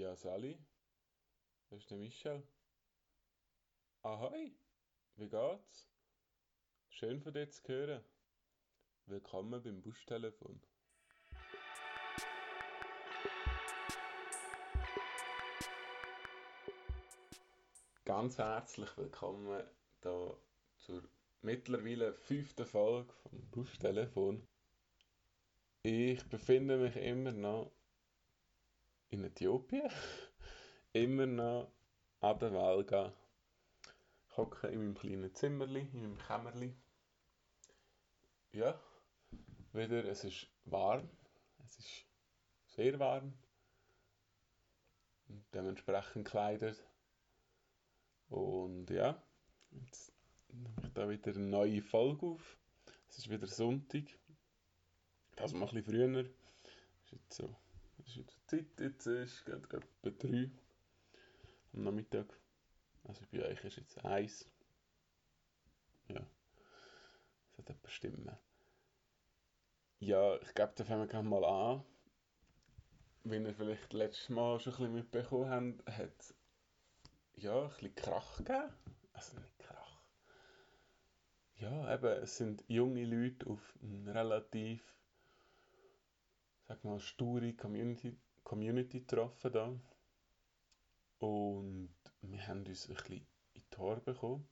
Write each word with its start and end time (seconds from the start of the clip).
Ja, 0.00 0.16
Sally, 0.16 0.58
das 1.68 1.80
ist 1.80 1.90
der 1.90 1.98
Michel. 1.98 2.42
Ahoi, 4.00 4.56
wie 5.16 5.28
geht's? 5.28 5.90
Schön 6.88 7.20
von 7.20 7.34
dir 7.34 7.50
zu 7.50 7.62
hören. 7.68 8.02
Willkommen 9.04 9.62
beim 9.62 9.82
Buschtelefon. 9.82 10.62
Ganz 18.06 18.38
herzlich 18.38 18.96
willkommen 18.96 19.62
da 20.00 20.34
zur 20.78 21.06
mittlerweile 21.42 22.14
fünften 22.14 22.64
Folge 22.64 23.12
vom 23.12 23.50
Buschtelefon. 23.50 24.48
Ich 25.82 26.26
befinde 26.30 26.78
mich 26.78 26.96
immer 26.96 27.32
noch 27.32 27.79
in 29.10 29.24
Äthiopien. 29.24 29.90
immer 30.92 31.26
noch 31.26 31.70
an 32.20 32.38
der 32.38 32.52
Walga. 32.52 33.12
Ich 34.28 34.36
hocke 34.36 34.68
in 34.68 34.78
meinem 34.78 34.94
kleinen 34.94 35.34
Zimmerli, 35.34 35.88
in 35.92 36.02
meinem 36.02 36.18
Kämmerli. 36.18 36.74
Ja, 38.52 38.80
wieder, 39.72 40.04
es 40.04 40.24
ist 40.24 40.48
warm. 40.64 41.08
Es 41.64 41.78
ist 41.78 42.06
sehr 42.66 42.98
warm. 42.98 43.34
Und 45.28 45.44
dementsprechend 45.54 46.24
gekleidet. 46.24 46.84
Und 48.28 48.90
ja, 48.90 49.20
jetzt 49.70 50.12
nehme 50.48 50.74
ich 50.82 50.92
da 50.92 51.08
wieder 51.08 51.32
eine 51.32 51.46
neue 51.46 51.82
Folge 51.82 52.26
auf. 52.26 52.56
Es 53.08 53.18
ist 53.18 53.30
wieder 53.30 53.46
Sonntag. 53.46 54.04
Das 55.36 55.52
mal 55.52 55.68
ein 55.68 55.74
bisschen 55.74 55.84
früher. 55.84 56.20
Ist 56.24 57.12
jetzt 57.12 57.34
so 57.34 57.56
es 58.10 58.16
ist 58.16 58.22
jetzt 58.22 58.50
Zeit, 58.50 58.80
jetzt 58.80 59.06
ist 59.06 59.44
gerade 59.44 59.62
etwa 60.02 60.10
3 60.28 60.50
am 61.74 61.84
Nachmittag. 61.84 62.26
Also 63.04 63.24
bei 63.30 63.44
euch 63.46 63.62
ist 63.64 63.76
jetzt 63.76 64.04
1. 64.04 64.48
Ja, 66.08 66.26
das 67.50 67.58
hat 67.58 67.70
etwa 67.70 67.88
stimmen. 67.88 68.36
Ja, 70.00 70.36
ich 70.40 70.54
glaube, 70.54 70.72
da 70.74 70.84
fangen 70.84 71.12
wir 71.12 71.22
mal 71.22 71.44
an. 71.44 71.84
Wie 73.22 73.36
ihr 73.36 73.54
vielleicht 73.54 73.92
letztes 73.92 74.28
Mal 74.30 74.58
schon 74.58 74.72
ein 74.72 74.78
bisschen 74.78 74.94
mitbekommen 74.94 75.50
habt, 75.86 75.98
hat 75.98 76.18
es 76.18 76.34
ja, 77.36 77.62
ein 77.62 77.68
bisschen 77.68 77.94
Krach 77.94 78.38
gegeben. 78.38 78.72
Also 79.12 79.38
nicht 79.38 79.58
Krach. 79.58 80.02
Ja, 81.58 81.94
eben, 81.94 82.22
es 82.22 82.36
sind 82.38 82.64
junge 82.66 83.04
Leute 83.04 83.46
auf 83.46 83.74
einem 83.82 84.08
relativ 84.08 84.82
sag 86.70 86.84
mal, 86.84 87.00
sture 87.00 87.52
Community, 87.54 88.16
Community 88.44 89.00
getroffen 89.00 89.52
da. 89.52 89.80
Und 91.18 91.92
wir 92.22 92.46
haben 92.46 92.64
uns 92.64 92.88
ein 92.88 92.94
bisschen 92.94 93.26
in 93.54 93.62
die 93.72 93.76
Haare 93.76 94.00
bekommen. 94.00 94.46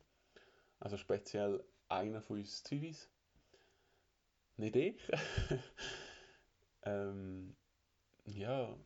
Also 0.80 0.96
speziell 0.96 1.62
einer 1.88 2.20
von 2.20 2.38
uns 2.38 2.64
Zivis. 2.64 3.08
Nicht 4.56 4.74
ich. 4.74 5.00
ähm, 6.82 7.54
ja, 8.24 8.76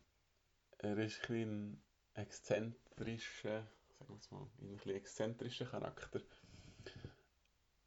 er 0.77 0.97
ist 0.99 1.27
ein, 1.31 1.81
exzentrischer, 2.13 3.65
sagen 3.97 4.13
wir 4.13 4.17
es 4.17 4.29
mal, 4.29 4.47
ein 4.61 4.75
bisschen 4.75 4.95
exzentrischer 4.95 5.65
Charakter. 5.65 6.21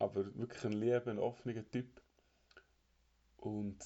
Aber 0.01 0.35
wirklich 0.35 0.65
ein 0.65 0.73
lieber, 0.73 1.17
offener 1.23 1.71
Typ. 1.71 2.03
Und 3.37 3.79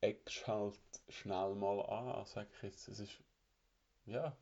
eckst 0.00 0.46
halt 0.46 0.78
schnell 1.08 1.54
mal 1.54 1.80
an, 1.82 2.24
sag 2.26 2.48
ich 2.56 2.62
jetzt. 2.62 2.88
Es 2.88 3.00
ist, 3.00 3.18
ja, 4.06 4.36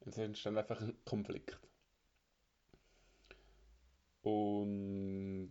es 0.00 0.18
entsteht 0.18 0.56
einfach 0.56 0.80
ein 0.80 0.96
Konflikt. 1.04 1.58
Und 4.22 5.50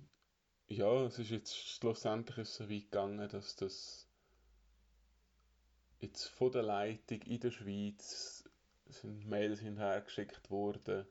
ja, 0.68 1.06
es 1.06 1.20
ist 1.20 1.30
jetzt 1.30 1.56
schlussendlich 1.56 2.48
so 2.48 2.70
weit 2.70 2.84
gegangen, 2.84 3.30
dass 3.30 3.56
das 3.56 4.08
jetzt 6.00 6.26
von 6.26 6.52
der 6.52 6.64
Leitung 6.64 7.22
in 7.22 7.40
der 7.40 7.52
Schweiz 7.52 8.50
sind 8.88 9.28
Mails 9.28 9.60
hinhergeschickt 9.60 10.50
worden. 10.50 11.06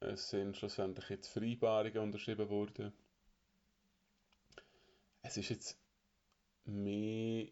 Es 0.00 0.30
sind 0.30 0.56
schlussendlich 0.56 1.08
jetzt 1.08 1.28
Vereinbarungen 1.28 1.98
unterschrieben 1.98 2.48
worden. 2.48 2.92
Es 5.22 5.36
ist 5.36 5.48
jetzt 5.48 5.78
mehr 6.68 7.48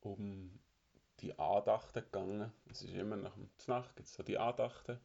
um 0.00 0.58
die 1.20 1.38
Andachten 1.38 2.00
gegangen. 2.00 2.52
Es 2.70 2.82
ist 2.82 2.94
immer 2.94 3.16
nach 3.16 3.34
der 3.34 3.74
Nacht 3.74 3.96
gibt 3.96 4.08
es 4.08 4.14
so 4.14 4.22
die 4.22 4.38
Andachten, 4.38 4.98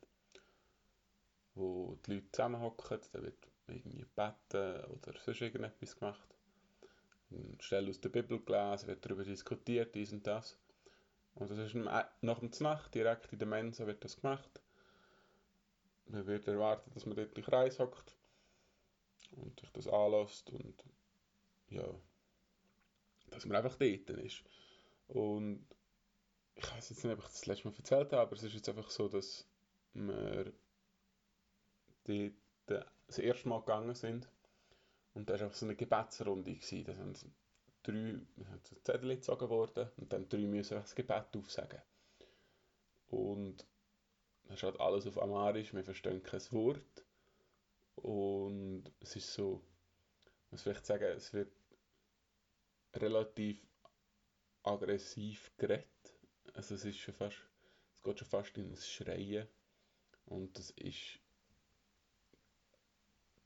wo 1.55 1.97
die 2.05 2.15
Leute 2.15 2.31
zusammenhocken, 2.31 2.99
da 3.11 3.21
wird 3.21 3.47
irgendwie 3.67 3.99
gebeten 3.99 4.85
oder 4.85 5.19
sonst 5.19 5.41
irgendetwas 5.41 5.95
gemacht. 5.95 6.35
Eine 7.31 7.57
Stelle 7.59 7.89
aus 7.89 7.99
der 7.99 8.09
Bibel 8.09 8.39
gelesen, 8.39 8.87
wird 8.87 9.05
darüber 9.05 9.23
diskutiert, 9.23 9.95
dies 9.95 10.13
und 10.13 10.25
das. 10.27 10.57
Und 11.35 11.49
das 11.49 11.57
ist 11.57 11.73
nach 11.73 12.39
dem 12.39 12.51
Nacht, 12.59 12.93
direkt 12.93 13.33
in 13.33 13.39
der 13.39 13.47
Mensa 13.47 13.87
wird 13.87 14.03
das 14.03 14.21
gemacht. 14.21 14.61
Man 16.05 16.27
wird 16.27 16.47
erwartet, 16.47 16.95
dass 16.95 17.07
man 17.07 17.15
dort 17.15 17.35
im 17.35 17.43
Kreis 17.43 17.79
hockt 17.79 18.15
und 19.31 19.59
sich 19.59 19.71
das 19.71 19.87
anlässt 19.87 20.51
und 20.51 20.83
ja, 21.69 21.83
dass 23.33 23.45
man 23.45 23.57
einfach 23.57 23.77
dort 23.77 24.09
ist. 24.09 24.43
Und 25.07 25.65
ich 26.55 26.71
weiß 26.71 26.89
jetzt 26.89 27.03
nicht, 27.03 27.13
ob 27.13 27.19
ich 27.19 27.25
das 27.25 27.45
letzte 27.45 27.67
Mal 27.67 27.75
erzählt 27.75 28.11
habe, 28.13 28.21
aber 28.21 28.33
es 28.33 28.43
ist 28.43 28.53
jetzt 28.53 28.69
einfach 28.69 28.89
so, 28.89 29.07
dass 29.07 29.47
wir 29.93 30.53
dort 32.05 32.87
das 33.07 33.17
erste 33.17 33.49
Mal 33.49 33.59
gegangen 33.59 33.95
sind 33.95 34.27
und 35.13 35.29
da 35.29 35.33
war 35.33 35.41
einfach 35.41 35.57
so 35.57 35.65
eine 35.65 35.75
Gebetsrunde. 35.75 36.53
Gewesen. 36.53 36.83
Da 36.85 36.93
sind 36.93 37.33
drei 37.83 38.19
so 38.63 38.75
Zettel 38.83 39.15
gezogen 39.15 39.49
worden 39.49 39.89
und 39.97 40.11
dann 40.11 40.27
drei 40.29 40.47
müssen 40.47 40.75
das 40.75 40.95
Gebet 40.95 41.35
aufsagen. 41.35 41.81
Und 43.09 43.65
dann 44.45 44.55
ist 44.55 44.63
halt 44.63 44.79
alles 44.79 45.05
auf 45.05 45.21
Amarisch, 45.21 45.73
wir 45.73 45.83
verstehen 45.83 46.23
kein 46.23 46.41
Wort. 46.51 47.05
Und 47.95 48.85
es 49.01 49.15
ist 49.15 49.33
so, 49.33 49.61
ich 50.45 50.51
muss 50.51 50.61
vielleicht 50.63 50.85
sagen, 50.85 51.05
es 51.15 51.33
wird 51.33 51.51
relativ 52.95 53.59
aggressiv 54.63 55.51
geredet. 55.57 55.87
Also 56.53 56.75
es 56.75 56.85
ist 56.85 56.97
schon 56.97 57.13
fast, 57.13 57.37
es 57.95 58.03
geht 58.03 58.19
schon 58.19 58.27
fast 58.27 58.57
in 58.57 58.71
ein 58.71 58.77
Schreien 58.77 59.47
und 60.25 60.57
das 60.57 60.71
ist 60.71 61.19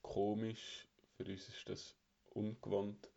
komisch. 0.02 0.88
Für 1.16 1.25
uns 1.25 1.47
ist 1.50 1.69
das 1.69 1.96
ungewohnt. 2.30 3.09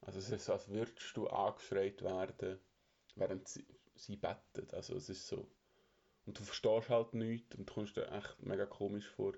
Also 0.00 0.18
es 0.18 0.30
ist 0.30 0.50
als 0.50 0.68
würdest 0.68 1.16
du 1.16 1.28
angeschreit 1.28 2.02
werden, 2.02 2.58
während 3.14 3.48
sie, 3.48 3.66
sie 3.94 4.16
bettet. 4.16 4.74
Also 4.74 4.94
es 4.96 5.08
ist 5.08 5.26
so. 5.26 5.48
Und 6.26 6.38
du 6.38 6.44
verstehst 6.44 6.88
halt 6.88 7.14
nichts 7.14 7.54
und 7.56 7.70
kommst 7.70 7.96
dir 7.96 8.10
echt 8.10 8.42
mega 8.42 8.66
komisch 8.66 9.08
vor. 9.08 9.34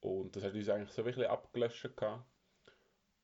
Und 0.00 0.36
das 0.36 0.44
hat 0.44 0.54
uns 0.54 0.68
eigentlich 0.68 0.90
so 0.90 1.02
ein 1.02 1.06
bisschen 1.06 1.24
abgelöscht 1.24 1.96
gehabt. 1.96 2.24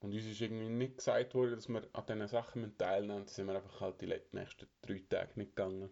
Und 0.03 0.13
uns 0.13 0.27
ist 0.27 0.41
irgendwie 0.41 0.69
nicht 0.69 0.97
gesagt 0.97 1.33
worden, 1.35 1.55
dass 1.55 1.69
wir 1.69 1.89
an 1.93 2.07
diesen 2.07 2.27
Sachen 2.27 2.77
teilnehmen 2.77 3.21
müssen. 3.21 3.35
Sind 3.35 3.47
wir 3.47 3.55
einfach 3.55 3.81
halt 3.81 4.01
die 4.01 4.07
nächsten 4.33 4.69
drei 4.81 5.01
Tage 5.09 5.33
nicht 5.37 5.55
gegangen. 5.55 5.91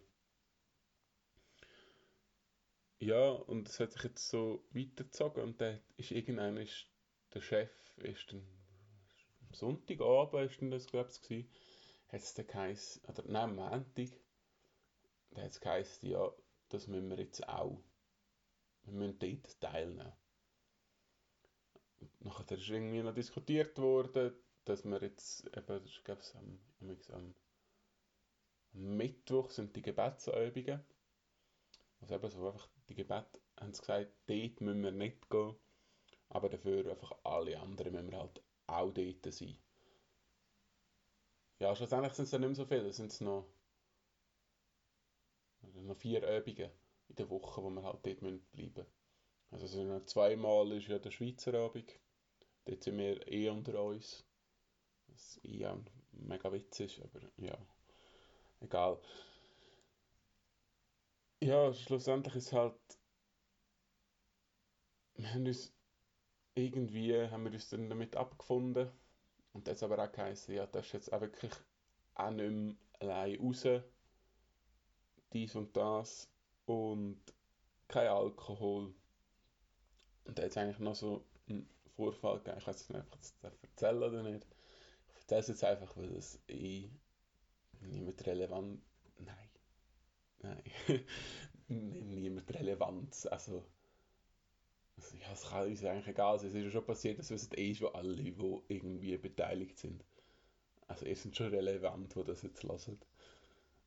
Ja, 2.99 3.31
und 3.31 3.69
es 3.69 3.79
hat 3.79 3.93
sich 3.93 4.03
jetzt 4.03 4.29
so 4.29 4.67
weitergezogen 4.73 5.43
und 5.43 5.61
dann 5.61 5.81
ist 5.97 6.11
irgendwann 6.11 6.57
der 6.57 7.41
Chef, 7.41 7.71
ist 7.99 8.33
dann 8.33 8.45
am 9.49 9.55
Sonntagabend 9.55 10.51
ist 10.51 10.61
dann 10.61 10.71
das, 10.71 10.87
glaube 10.87 11.11
ich, 11.29 11.47
hat 12.09 12.21
es 12.21 12.35
dann 12.35 12.47
geheißen, 12.47 13.03
oder 13.09 13.23
nein, 13.27 13.45
am 13.45 13.57
Montag, 13.57 14.11
da 15.31 15.43
hat 15.43 15.51
es 15.51 15.61
geheißen, 15.61 16.09
ja, 16.09 16.31
das 16.69 16.89
müssen 16.89 17.09
wir 17.09 17.19
jetzt 17.19 17.49
auch. 17.49 17.81
Wir 18.83 18.93
müssen 18.93 19.19
dort 19.19 19.61
teilnehmen 19.61 20.13
nachher 22.51 22.59
ist 22.59 22.69
irgendwie 22.69 23.03
noch 23.03 23.15
diskutiert 23.15 23.79
worden, 23.79 24.35
dass 24.65 24.85
wir 24.85 25.01
jetzt 25.03 25.45
eben, 25.57 25.85
das 25.85 26.05
glaube 26.05 26.21
ich, 26.23 26.35
am, 26.35 26.61
am, 26.81 27.35
am 28.73 28.97
Mittwoch 28.97 29.51
sind 29.51 29.75
die 29.77 29.83
Gebetsübungen. 29.83 30.85
Also 32.01 32.15
eben 32.15 32.31
so 32.31 32.47
einfach 32.47 32.69
die 32.89 32.95
Gebete, 32.95 33.41
haben 33.59 33.73
sie 33.73 33.81
gesagt, 33.81 34.13
dort 34.27 34.61
müssen 34.61 34.83
wir 34.83 34.91
nicht 34.91 35.29
gehen, 35.29 35.55
aber 36.29 36.49
dafür 36.49 36.91
einfach 36.91 37.17
alle 37.25 37.59
anderen 37.61 37.93
müssen 37.93 38.11
wir 38.11 38.19
halt 38.19 38.43
auch 38.67 38.91
dort 38.91 39.33
sein. 39.33 39.57
Ja, 41.59 41.77
schlussendlich 41.77 42.15
sind 42.15 42.25
es 42.25 42.31
ja 42.31 42.39
nicht 42.39 42.49
mehr 42.49 42.57
so 42.57 42.65
viele, 42.65 42.89
es 42.89 42.97
sind 42.97 43.21
noch, 43.21 43.47
noch 45.75 45.97
vier 45.97 46.23
Übungen 46.23 46.71
in 47.09 47.17
der 47.17 47.29
Woche, 47.29 47.63
wo 47.63 47.69
wir 47.69 47.83
halt 47.83 48.07
dort 48.07 48.21
bleiben 48.21 48.43
müssen. 48.55 48.87
Also 49.51 49.67
so 49.67 50.01
zweimal 50.07 50.73
ist 50.73 50.89
ja 50.89 50.99
der 50.99 51.11
Schweizer 51.11 51.53
Abend. 51.55 52.01
Dort 52.65 52.83
sind 52.83 52.99
wir 52.99 53.27
eh 53.31 53.49
unter 53.49 53.83
uns. 53.83 54.25
Was 55.09 55.41
eh 55.45 55.67
auch 55.67 55.79
mega 56.13 56.53
witzig 56.53 56.99
ist, 56.99 57.05
aber 57.05 57.21
ja, 57.39 57.59
egal. 58.61 59.01
ja, 61.43 61.73
schlussendlich 61.73 62.37
ist 62.37 62.53
halt, 62.53 62.75
wir 65.15 65.33
haben 65.33 65.47
uns 65.47 65.73
irgendwie, 66.55 67.15
haben 67.29 67.45
wir 67.45 67.53
uns 67.53 67.69
dann 67.71 67.89
damit 67.89 68.17
abgefunden 68.17 68.91
und 69.53 69.67
das 69.67 69.83
aber 69.83 70.03
auch 70.03 70.13
geheißen, 70.13 70.55
ja, 70.55 70.67
das 70.67 70.87
ist 70.87 70.93
jetzt 70.93 71.13
auch 71.13 71.21
wirklich 71.21 71.53
auch 72.15 72.31
nicht 72.31 72.51
mehr 72.51 72.75
allein 73.01 73.41
raus, 73.41 73.67
dies 75.33 75.55
und 75.55 75.77
das 75.77 76.29
und 76.67 77.21
kein 77.89 78.09
Alkohol. 78.09 78.95
Und 80.25 80.39
da 80.39 80.43
hat 80.43 80.51
es 80.51 80.57
eigentlich 80.57 80.79
noch 80.79 80.95
so 80.95 81.25
einen 81.49 81.69
Vorfall 82.01 82.39
gegeben, 82.39 82.57
ich 82.59 82.67
weiß 82.67 82.89
nicht, 82.89 83.05
ob 83.43 83.53
ich 83.53 83.69
erzählen 83.71 84.03
oder 84.03 84.23
nicht. 84.23 84.47
Ich 85.11 85.21
erzähle 85.21 85.41
es 85.41 85.49
jetzt 85.49 85.65
einfach, 85.65 85.95
weil 85.99 86.15
es 86.17 86.41
eh 86.49 86.89
niemand 87.81 88.27
relevant... 88.27 88.83
Nein. 89.19 89.51
Nein. 90.39 90.63
niemand 91.69 92.55
relevant. 92.55 93.31
Also, 93.31 93.63
also, 94.97 95.17
ja, 95.19 95.31
es 95.31 95.43
kann 95.51 95.67
uns 95.67 95.85
eigentlich 95.85 96.09
egal 96.09 96.39
sein. 96.39 96.49
Es 96.49 96.55
ist 96.55 96.65
ja 96.65 96.71
schon 96.71 96.87
passiert, 96.87 97.19
das 97.19 97.31
wissen 97.31 97.53
eh 97.55 97.75
schon 97.75 97.95
alle, 97.95 98.17
die 98.17 98.63
irgendwie 98.69 99.19
beteiligt 99.19 99.79
sind. 99.79 100.03
Also 100.89 101.05
ihr 101.05 101.17
sind 101.17 101.37
schon 101.37 101.49
relevant, 101.49 102.15
die 102.15 102.25
das 102.25 102.43
jetzt 102.43 102.63
hören. 102.63 102.99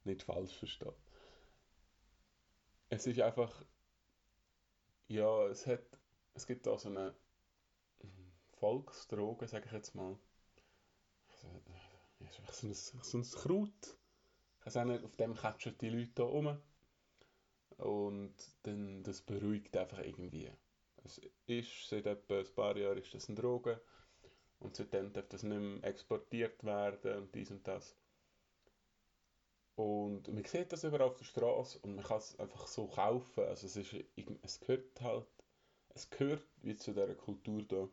Nicht 0.03 0.21
falsch 0.21 0.55
verstehen. 0.55 0.93
Es 2.89 3.07
ist 3.07 3.19
einfach, 3.19 3.65
ja, 5.07 5.47
es 5.47 5.65
hat, 5.65 5.81
es 6.35 6.45
gibt 6.45 6.67
da 6.67 6.77
so 6.77 6.89
eine 6.89 7.15
Volksdroge, 8.63 9.45
sage 9.45 9.65
ich 9.65 9.73
jetzt 9.73 9.93
mal. 9.93 10.17
So 12.49 12.67
ein, 12.67 12.73
so 12.73 13.17
ein 13.17 13.23
Kraut. 13.23 13.97
Ich 14.65 14.73
nicht, 14.73 15.03
auf 15.03 15.17
dem 15.17 15.35
catchen 15.35 15.77
die 15.79 15.89
Leute 15.89 16.11
da 16.15 16.23
rum. 16.23 16.57
Und 17.75 18.33
dann, 18.61 19.03
das 19.03 19.21
beruhigt 19.21 19.75
einfach 19.75 19.99
irgendwie. 19.99 20.49
Es 21.03 21.19
ist, 21.45 21.89
seit 21.89 22.05
etwa 22.05 22.39
ein 22.39 22.55
paar 22.55 22.77
Jahren 22.77 22.99
ist 22.99 23.13
das 23.13 23.27
eine 23.27 23.35
Droge. 23.35 23.81
Und 24.59 24.77
seitdem 24.77 25.11
darf 25.11 25.27
das 25.27 25.43
nicht 25.43 25.59
mehr 25.59 25.83
exportiert 25.83 26.63
werden 26.63 27.17
und 27.17 27.35
dies 27.35 27.51
und 27.51 27.67
das. 27.67 27.97
Und 29.75 30.33
man 30.33 30.45
sieht 30.45 30.71
das 30.71 30.85
überall 30.85 31.09
auf 31.09 31.17
der 31.17 31.25
Straße 31.25 31.79
und 31.79 31.95
man 31.95 32.05
kann 32.05 32.19
es 32.19 32.39
einfach 32.39 32.67
so 32.67 32.87
kaufen. 32.87 33.43
Also 33.43 33.67
es, 33.67 33.75
ist, 33.75 33.93
es 34.41 34.61
gehört 34.61 35.01
halt, 35.01 35.27
es 35.89 36.09
gehört 36.09 36.47
wie 36.61 36.77
zu 36.77 36.93
dieser 36.93 37.13
Kultur 37.15 37.61
da. 37.63 37.89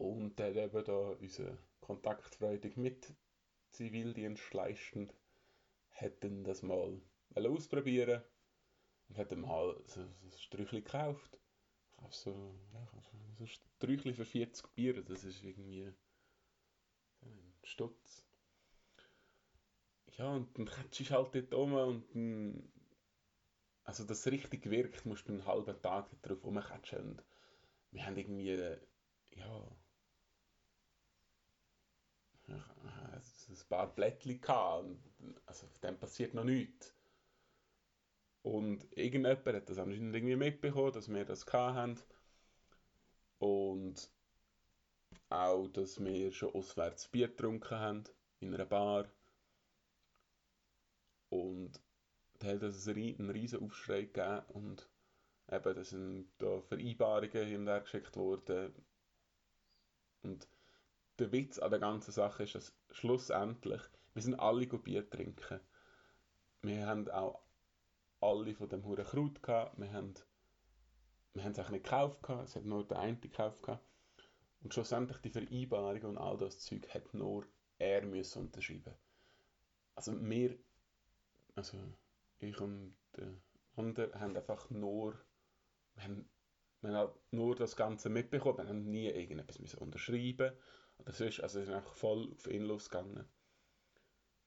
Und 0.00 0.38
der 0.38 0.56
eben 0.56 0.82
da 0.82 1.10
unser 1.20 1.58
kontaktfreudig 1.82 2.78
mit 2.78 3.12
Zivildienst 3.68 4.54
leistend 4.54 5.14
hat 5.90 6.14
das 6.22 6.62
mal 6.62 7.02
ausprobieren 7.34 8.22
und 9.08 9.18
hat 9.18 9.36
mal 9.36 9.78
so, 9.84 10.00
ein 10.00 10.32
Sträuchchen 10.38 10.82
gekauft. 10.82 11.38
So, 12.08 12.30
ja, 12.72 12.88
so 13.36 13.44
ein 13.44 13.46
Sträuchchen 13.46 14.14
für 14.14 14.24
40 14.24 14.68
Bier, 14.74 15.02
das 15.02 15.22
ist 15.22 15.44
irgendwie 15.44 15.92
ein 17.20 17.54
Stutz. 17.62 18.24
Ja, 20.16 20.30
und 20.34 20.56
dann 20.58 20.64
catchst 20.64 21.00
du 21.00 21.10
halt 21.10 21.34
dort 21.34 21.52
rum 21.52 21.74
und 21.74 22.14
dann, 22.14 22.72
also 23.84 24.04
das 24.04 24.26
richtig 24.28 24.70
wirkt, 24.70 25.04
musst 25.04 25.28
du 25.28 25.32
einen 25.32 25.44
halben 25.44 25.82
Tag 25.82 26.08
darauf 26.22 26.42
rumcatchen 26.42 27.00
und 27.00 27.22
wir 27.90 28.06
haben 28.06 28.16
irgendwie, 28.16 28.56
ja, 29.36 29.76
ein 32.50 33.68
paar 33.68 33.94
Blättchen. 33.94 34.40
Also 35.46 35.66
auf 35.66 35.78
dem 35.80 35.98
passiert 35.98 36.34
noch 36.34 36.44
nichts. 36.44 36.94
Und 38.42 38.86
irgendjemand 38.96 39.46
hat 39.46 39.68
das 39.68 39.78
anscheinend 39.78 40.14
irgendwie 40.14 40.36
mitbekommen, 40.36 40.92
dass 40.92 41.12
wir 41.12 41.24
das 41.24 41.46
hatten. 41.46 42.00
Und 43.38 44.10
auch, 45.28 45.68
dass 45.68 46.02
wir 46.02 46.32
schon 46.32 46.54
auswärts 46.54 47.08
Bier 47.08 47.28
getrunken 47.28 47.78
haben, 47.78 48.04
in 48.40 48.54
einer 48.54 48.66
Bar. 48.66 49.10
Und 51.28 51.80
da 52.38 52.48
hat 52.48 52.62
es 52.62 52.88
einen 52.88 53.30
riesen 53.30 53.62
Aufschrei 53.62 54.02
gegeben 54.02 54.42
und 54.48 54.88
eben, 55.50 55.74
da 55.74 55.84
sind 55.84 56.30
da 56.38 56.60
Vereinbarungen 56.62 57.46
hinterhergeschickt 57.46 58.16
worden. 58.16 58.74
Und 60.22 60.48
der 61.20 61.32
Witz 61.32 61.58
an 61.58 61.70
der 61.70 61.80
ganzen 61.80 62.12
Sache 62.12 62.44
ist, 62.44 62.54
dass 62.54 62.74
schlussendlich, 62.90 63.82
wir 64.14 64.22
sind 64.22 64.40
alle 64.40 64.66
Bier 64.66 65.08
trinken. 65.08 65.60
Wir 66.62 66.86
haben 66.86 67.08
auch 67.10 67.42
alle 68.20 68.54
von 68.54 68.68
dem 68.68 68.84
Huren 68.84 69.04
Kraut 69.04 69.42
gehabt. 69.42 69.78
Wir 69.78 69.92
haben, 69.92 70.14
wir 71.34 71.44
haben 71.44 71.52
es 71.52 71.58
auch 71.58 71.70
nicht 71.70 71.84
gekauft 71.84 72.22
gehabt. 72.22 72.48
Es 72.48 72.56
hat 72.56 72.64
nur 72.64 72.86
der 72.86 72.98
eine 72.98 73.18
gekauft 73.18 73.62
gehabt. 73.62 73.84
Und 74.62 74.74
schlussendlich 74.74 75.18
die 75.18 75.30
Vereinbarung 75.30 76.02
und 76.02 76.18
all 76.18 76.36
das 76.36 76.58
Zeug 76.58 76.92
hat 76.92 77.14
nur 77.14 77.46
er 77.78 78.04
müssen 78.04 78.42
unterschreiben. 78.42 78.94
Also 79.94 80.12
wir, 80.20 80.58
also 81.54 81.78
ich 82.38 82.60
und 82.60 82.94
der 83.16 83.34
andere 83.76 84.20
haben 84.20 84.36
einfach 84.36 84.68
nur, 84.70 85.18
wir 85.94 86.04
haben, 86.04 86.28
wir 86.82 86.92
haben 86.92 87.12
nur 87.30 87.56
das 87.56 87.76
Ganze 87.76 88.10
mitbekommen, 88.10 88.58
wir 88.58 88.68
haben 88.68 88.90
nie 88.90 89.08
irgendetwas 89.08 89.58
müssen 89.58 89.78
unterschreiben 89.78 90.52
das 91.04 91.20
ist, 91.20 91.40
also 91.40 91.60
ist 91.60 91.70
einfach 91.70 91.94
voll 91.94 92.32
auf 92.32 92.46
ihn 92.46 92.62
losgegangen. 92.62 93.28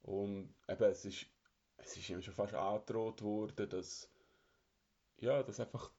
Und 0.01 0.53
eben, 0.67 0.83
es 0.83 1.05
ist, 1.05 1.25
es 1.77 1.97
ist 1.97 2.09
ihm 2.09 2.21
schon 2.21 2.33
fast 2.33 2.53
angedroht 2.53 3.21
worden, 3.21 3.69
dass, 3.69 4.09
ja, 5.17 5.43
dass 5.43 5.59
einfach, 5.59 5.91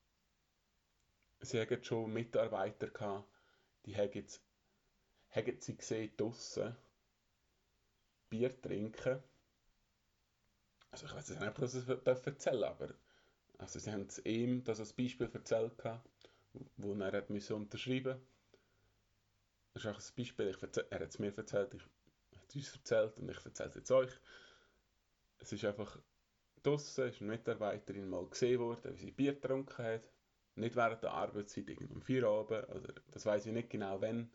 sie 1.40 1.60
haben 1.60 1.84
schon 1.84 2.12
Mitarbeiter 2.12 2.88
gehabt, 2.88 3.28
die 3.86 3.96
haben 3.96 4.12
jetzt, 4.12 4.42
sie 5.60 5.76
gesehen 5.76 6.12
draussen, 6.16 6.76
Bier 8.28 8.60
trinken. 8.60 9.22
Also 10.90 11.06
ich 11.06 11.14
weiß 11.14 11.30
nicht, 11.30 11.42
ob 11.42 11.58
ich 11.60 12.02
das 12.04 12.26
erzählen 12.26 12.64
aber 12.64 12.94
also 13.58 13.78
sie 13.78 13.92
haben 13.92 14.06
ihm 14.24 14.64
das 14.64 14.80
als 14.80 14.92
Beispiel 14.92 15.30
erzählt, 15.32 15.72
wo 16.76 16.94
er 16.94 17.12
hat 17.12 17.30
unterschreiben 17.30 18.18
musste 18.18 18.33
das 19.74 19.84
ist 19.84 19.90
auch 19.90 19.98
ein 19.98 20.16
Beispiel, 20.16 20.48
ich 20.50 20.62
er 20.62 21.00
hat 21.00 21.08
es 21.08 21.18
mir 21.18 21.36
erzählt, 21.36 21.74
ich 21.74 21.82
hat 21.82 22.48
es 22.48 22.54
uns 22.54 22.74
erzählt 22.74 23.18
und 23.18 23.28
ich 23.28 23.44
erzähle 23.44 23.68
es 23.70 23.74
jetzt 23.74 23.90
euch. 23.90 24.12
Es 25.38 25.52
ist 25.52 25.64
einfach, 25.64 25.98
draussen 26.62 27.08
ist 27.08 27.20
eine 27.20 27.32
Mitarbeiterin 27.32 28.08
mal 28.08 28.24
gesehen 28.26 28.60
worden, 28.60 28.94
wie 28.94 29.00
sie 29.00 29.10
Bier 29.10 29.34
getrunken 29.34 29.84
hat. 29.84 30.08
Nicht 30.54 30.76
während 30.76 31.02
der 31.02 31.10
Arbeitszeit, 31.10 31.68
irgendwie 31.68 31.92
um 31.92 32.00
vier 32.00 32.24
Abend, 32.24 32.68
oder 32.68 32.94
das 33.10 33.26
weiß 33.26 33.46
ich 33.46 33.52
nicht 33.52 33.70
genau 33.70 34.00
wann, 34.00 34.30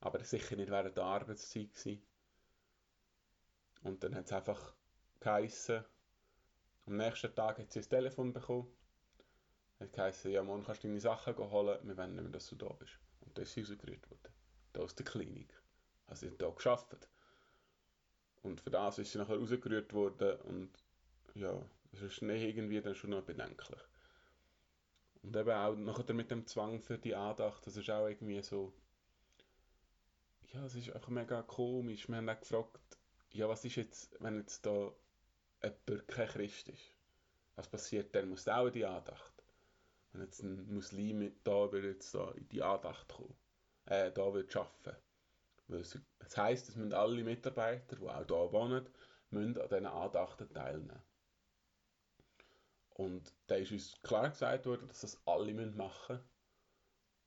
aber 0.00 0.22
sicher 0.22 0.56
nicht 0.56 0.70
während 0.70 0.94
der 0.94 1.04
Arbeitszeit 1.04 1.72
gewesen. 1.72 2.02
Und 3.82 4.04
dann 4.04 4.14
hat 4.14 4.26
es 4.26 4.32
einfach 4.32 4.74
geheissen, 5.20 5.82
am 6.84 6.98
nächsten 6.98 7.34
Tag 7.34 7.58
hat 7.58 7.72
sie 7.72 7.80
ein 7.80 7.88
Telefon 7.88 8.34
bekommen. 8.34 8.70
Hat 9.78 9.94
geheissen, 9.94 10.32
ja, 10.32 10.42
morgen 10.42 10.64
kannst 10.64 10.84
du 10.84 10.88
deine 10.88 11.00
Sachen 11.00 11.38
holen, 11.38 11.78
wir 11.82 11.96
wollen 11.96 12.14
nicht 12.14 12.22
mehr, 12.22 12.32
dass 12.32 12.48
du 12.48 12.56
da 12.56 12.68
bist. 12.74 12.98
Und 13.20 13.38
dann 13.38 13.44
ist 13.44 13.54
sie 13.54 13.62
rausgerührt 13.62 14.10
worden 14.10 14.39
da 14.72 14.80
aus 14.80 14.94
der 14.94 15.06
Klinik. 15.06 15.52
Also 16.06 16.26
sie 16.26 16.32
hat 16.32 16.42
da 16.42 16.48
geschafft. 16.50 17.08
Und 18.42 18.60
für 18.60 18.70
das 18.70 18.98
ist 18.98 19.12
sie 19.12 19.18
nachher 19.18 19.36
rausgerührt 19.36 19.92
worden 19.92 20.40
und 20.42 20.70
ja, 21.34 21.54
das 21.92 22.02
ist 22.02 22.22
nicht 22.22 22.42
irgendwie 22.42 22.80
dann 22.80 22.94
schon 22.94 23.10
noch 23.10 23.22
bedenklich. 23.22 23.80
Und 25.22 25.36
eben 25.36 25.50
auch 25.50 25.76
nachher 25.76 26.14
mit 26.14 26.30
dem 26.30 26.46
Zwang 26.46 26.80
für 26.80 26.98
die 26.98 27.14
Andacht, 27.14 27.66
das 27.66 27.76
ist 27.76 27.90
auch 27.90 28.06
irgendwie 28.06 28.42
so, 28.42 28.72
ja, 30.52 30.64
es 30.64 30.74
ist 30.74 30.90
einfach 30.90 31.10
mega 31.10 31.42
komisch. 31.42 32.08
Wir 32.08 32.16
haben 32.16 32.28
auch 32.28 32.40
gefragt, 32.40 32.98
ja, 33.30 33.48
was 33.48 33.64
ist 33.64 33.76
jetzt, 33.76 34.16
wenn 34.20 34.38
jetzt 34.38 34.64
da 34.64 34.92
jemand 35.62 36.08
kein 36.08 36.28
Christ 36.28 36.68
ist? 36.70 36.94
Was 37.56 37.68
passiert 37.68 38.14
dann? 38.14 38.30
Muss 38.30 38.48
auch 38.48 38.66
in 38.66 38.72
die 38.72 38.86
Andacht? 38.86 39.44
Wenn 40.12 40.22
jetzt 40.22 40.42
ein 40.42 40.72
Muslim 40.74 41.32
da 41.44 41.70
will 41.70 41.84
jetzt 41.84 42.14
da 42.14 42.30
in 42.32 42.48
die 42.48 42.62
Andacht 42.62 43.08
kommen 43.08 43.36
äh, 43.90 44.12
da 44.12 44.24
arbeiten 44.24 44.96
Das 45.66 46.36
heisst, 46.36 46.68
es 46.68 46.76
müssen 46.76 46.94
alle 46.94 47.22
Mitarbeiter, 47.24 47.96
die 47.96 48.08
auch 48.08 48.26
hier 48.26 48.52
wohnen, 48.52 48.88
müssen 49.30 49.60
an 49.60 49.68
diesen 49.68 49.86
Andachten 49.86 50.52
teilnehmen. 50.52 51.02
Und 52.90 53.34
da 53.46 53.56
ist 53.56 53.72
uns 53.72 54.00
klar 54.02 54.30
gesagt 54.30 54.66
worden, 54.66 54.86
dass 54.86 55.00
das 55.00 55.20
alle 55.26 55.52
machen 55.54 56.16
müssen. 56.16 56.30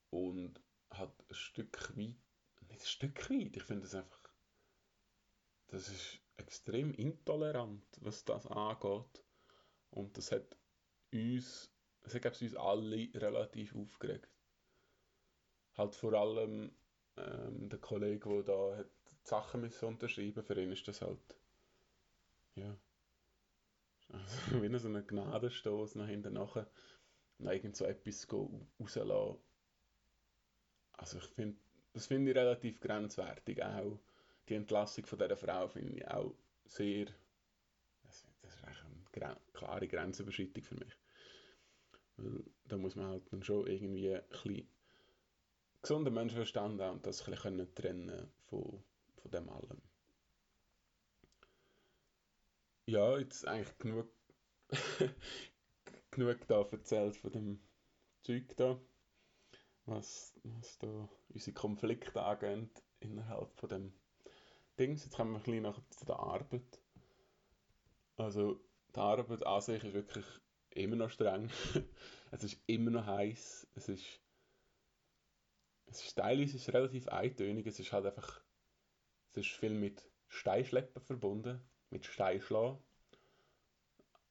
Und 0.09 0.61
hat 0.91 1.13
ein 1.29 1.33
Stück 1.33 1.97
weit, 1.97 2.15
nicht 2.69 2.81
ein 2.81 2.85
Stück 2.85 3.29
weit, 3.29 3.55
ich 3.57 3.63
finde 3.63 3.87
es 3.87 3.95
einfach, 3.95 4.29
das 5.67 5.89
ist 5.89 6.19
extrem 6.37 6.93
intolerant, 6.93 7.83
was 8.01 8.23
das 8.23 8.45
angeht. 8.45 9.23
Und 9.89 10.15
das 10.17 10.31
hat 10.31 10.55
uns, 11.11 11.73
das 12.01 12.13
hat 12.13 12.41
uns 12.41 12.55
alle 12.55 13.09
relativ 13.15 13.75
aufgeregt 13.75 14.32
halt 15.77 15.95
vor 15.95 16.13
allem 16.13 16.71
ähm, 17.17 17.69
der 17.69 17.79
Kollege, 17.79 18.29
der 18.29 18.43
da 18.43 18.77
hat 18.77 18.87
die 19.11 19.15
Sachen 19.23 19.61
müssen 19.61 19.85
unterschreiben 19.85 20.43
für 20.43 20.61
ihn 20.61 20.71
ist 20.71 20.87
das 20.87 21.01
halt 21.01 21.19
ja 22.55 22.77
Also 24.09 24.61
wie 24.61 24.79
so 24.79 24.87
einen 24.87 25.05
Gnadenstoß 25.05 25.95
nach 25.95 26.07
hinten 26.07 26.33
nachher 26.33 26.67
irgend 27.39 27.75
so 27.75 27.85
etwas 27.85 28.27
rauslassen. 28.31 29.37
Also 30.93 31.17
ich 31.17 31.25
finde, 31.25 31.57
das 31.93 32.07
finde 32.07 32.31
ich 32.31 32.37
relativ 32.37 32.79
grenzwertig. 32.79 33.63
Auch 33.63 33.99
die 34.49 34.55
Entlassung 34.55 35.05
von 35.05 35.19
dieser 35.19 35.35
Frau 35.37 35.67
finde 35.67 35.93
ich 35.97 36.07
auch 36.07 36.33
sehr, 36.65 37.05
das, 38.03 38.25
das 38.41 38.53
ist 38.55 38.63
eigentlich 38.63 38.83
eine 39.15 39.37
klare 39.53 39.87
Grenzüberschreitung 39.87 40.63
für 40.63 40.75
mich. 40.75 40.93
Weil 42.17 42.43
da 42.65 42.77
muss 42.77 42.95
man 42.95 43.07
halt 43.07 43.31
dann 43.31 43.43
schon 43.43 43.67
irgendwie 43.67 44.13
ein 44.15 44.23
bisschen 44.29 44.67
gesunden 45.83 46.13
Menschenverstand 46.13 46.81
haben 46.81 46.95
und 46.95 47.05
das 47.05 47.27
ein 47.27 47.31
bisschen 47.31 47.75
trennen 47.75 48.31
von, 48.49 48.83
von 49.21 49.31
dem 49.31 49.49
allem. 49.49 49.81
Ja, 52.85 53.17
jetzt 53.17 53.47
eigentlich 53.47 53.77
genug, 53.77 54.07
genug 56.11 56.47
da 56.47 56.61
erzählt 56.63 57.15
von 57.17 57.31
dem 57.31 57.59
Zeug 58.23 58.55
da, 58.57 58.79
was, 59.85 60.33
was 60.43 60.79
da 60.79 61.09
unsere 61.29 61.53
Konflikte 61.53 62.21
angeht 62.21 62.83
innerhalb 62.99 63.53
von 63.59 63.69
dem 63.69 63.93
Dings. 64.79 65.03
Jetzt 65.03 65.15
kommen 65.15 65.31
wir 65.31 65.37
ein 65.37 65.43
bisschen 65.43 65.63
nachher 65.63 65.89
zu 65.91 66.05
der 66.05 66.19
Arbeit. 66.19 66.81
Also 68.15 68.59
die 68.95 68.99
Arbeit 68.99 69.45
an 69.45 69.61
sich 69.61 69.83
ist 69.83 69.93
wirklich 69.93 70.25
immer 70.71 70.95
noch 70.95 71.09
streng. 71.09 71.49
es 72.31 72.43
ist 72.43 72.61
immer 72.67 72.91
noch 72.91 73.05
heiß. 73.05 73.67
Es 73.75 73.89
ist, 73.89 74.22
es 75.93 76.03
ist 76.03 76.15
teilweise 76.15 76.57
ist 76.57 76.73
relativ 76.73 77.07
eintönig. 77.07 77.67
Es 77.67 77.79
ist 77.79 77.91
halt 77.91 78.05
einfach, 78.05 78.41
es 79.29 79.37
ist 79.37 79.51
viel 79.51 79.73
mit 79.75 80.03
Steinschleppen 80.27 81.01
verbunden, 81.01 81.61
mit 81.91 82.05
Steinschlagen. 82.05 82.79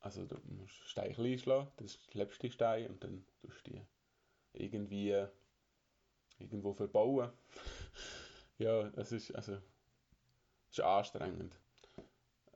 Also 0.00 0.24
du 0.26 0.36
musst 0.46 0.74
Steine 0.88 1.14
klein 1.14 1.38
schlagen, 1.38 1.70
dann 1.76 1.88
schleppst 1.88 2.42
du 2.42 2.48
die 2.48 2.52
Steine 2.52 2.88
und 2.88 3.04
dann 3.04 3.24
tust 3.40 3.66
du 3.66 3.70
die 3.70 3.86
irgendwie 4.52 5.26
irgendwo 6.38 6.74
verbauen. 6.74 7.30
ja, 8.58 8.88
es 8.96 9.12
ist, 9.12 9.32
also, 9.32 9.52
es 9.52 10.78
ist 10.78 10.80
anstrengend. 10.80 11.56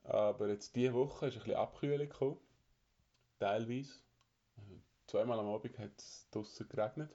Aber 0.02 0.48
jetzt 0.48 0.74
diese 0.74 0.94
Woche 0.94 1.28
ist 1.28 1.34
ein 1.34 1.42
bisschen 1.42 1.54
Abkühlung 1.54 2.08
gekommen 2.08 2.40
teilweise. 3.38 4.00
Zweimal 5.06 5.38
am 5.38 5.46
Abend 5.46 5.78
hat 5.78 5.92
es 5.98 6.28
draußen 6.30 6.68
geregnet. 6.68 7.14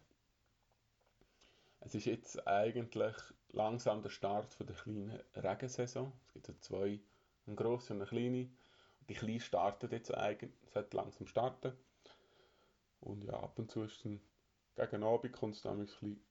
Es 1.81 1.95
ist 1.95 2.05
jetzt 2.05 2.47
eigentlich 2.47 3.15
langsam 3.49 4.01
der 4.01 4.09
Start 4.09 4.53
von 4.53 4.67
der 4.67 4.75
kleinen 4.75 5.19
Regensaison. 5.35 6.13
Es 6.27 6.33
gibt 6.33 6.47
ja 6.47 6.53
zwei, 6.59 6.99
eine 7.47 7.55
grosse 7.55 7.93
und 7.93 8.01
eine 8.01 8.09
kleine. 8.09 8.49
Die 9.09 9.15
kleine 9.15 9.39
startet 9.39 9.91
jetzt 9.91 10.13
eigentlich, 10.13 10.51
sollte 10.71 10.95
langsam 10.95 11.27
starten. 11.27 11.73
Und 13.01 13.23
ja, 13.23 13.33
ab 13.33 13.57
und 13.57 13.71
zu 13.71 13.83
ist 13.83 14.05
es 14.05 14.21
gegen 14.75 15.03
Abend 15.03 15.33
kommt 15.33 15.55
es 15.55 15.63
dann 15.63 15.79
ein 15.79 15.85
bisschen 15.85 16.23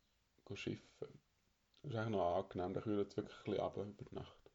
schiffen. 0.55 1.21
Das 1.83 1.93
ist 1.93 1.97
eigentlich 1.97 2.11
noch 2.11 2.37
angenehm, 2.37 2.75
da 2.75 2.81
kühlt 2.81 3.11
es 3.11 3.17
wirklich 3.17 3.39
ein 3.39 3.45
bisschen 3.45 3.61
ab 3.61 3.77
über 3.77 4.05
die 4.05 4.15
Nacht. 4.15 4.51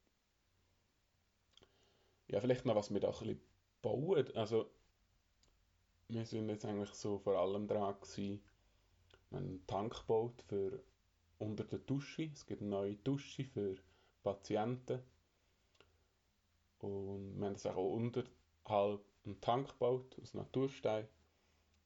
Ja, 2.28 2.40
vielleicht 2.40 2.66
noch, 2.66 2.76
was 2.76 2.92
wir 2.92 3.00
da 3.00 3.08
ein 3.10 3.14
bisschen 3.14 3.42
bauen. 3.82 4.36
Also, 4.36 4.72
wir 6.08 6.26
sind 6.26 6.50
jetzt 6.50 6.66
eigentlich 6.66 6.94
so 6.94 7.20
vor 7.20 7.38
allem 7.38 7.68
dran 7.68 7.96
gewesen, 8.00 8.44
einen 9.36 9.66
Tank 9.68 9.94
gebaut 10.02 10.44
für 10.48 10.84
unter 11.40 11.64
der 11.64 11.80
Dusche. 11.80 12.30
Es 12.34 12.46
gibt 12.46 12.62
eine 12.62 12.72
neue 12.72 12.96
Dusche 12.96 13.44
für 13.44 13.76
Patienten. 14.24 15.00
Und 16.80 17.40
wir 17.40 17.48
haben 17.48 17.78
auch 17.78 17.94
unterhalb 17.94 19.02
einen 19.26 19.42
Tank 19.42 19.70
gebaut 19.70 20.18
aus 20.22 20.34
Naturstein, 20.34 21.08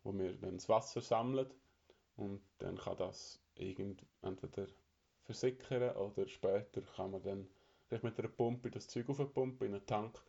wo 0.03 0.13
wir 0.13 0.33
dann 0.33 0.57
das 0.57 0.69
Wasser 0.69 1.01
sammeln 1.01 1.49
und 2.15 2.41
dann 2.59 2.77
kann 2.77 2.97
das 2.97 3.39
entweder 3.55 4.67
versickern 5.23 5.95
oder 5.95 6.27
später 6.27 6.81
kann 6.81 7.11
man 7.11 7.23
dann 7.23 7.47
mit 7.89 8.19
einer 8.19 8.27
Pumpe 8.27 8.69
das 8.69 8.87
Zeug 8.87 9.09
aufpumpen 9.09 9.67
in 9.67 9.75
einen 9.75 9.85
Tank 9.85 10.21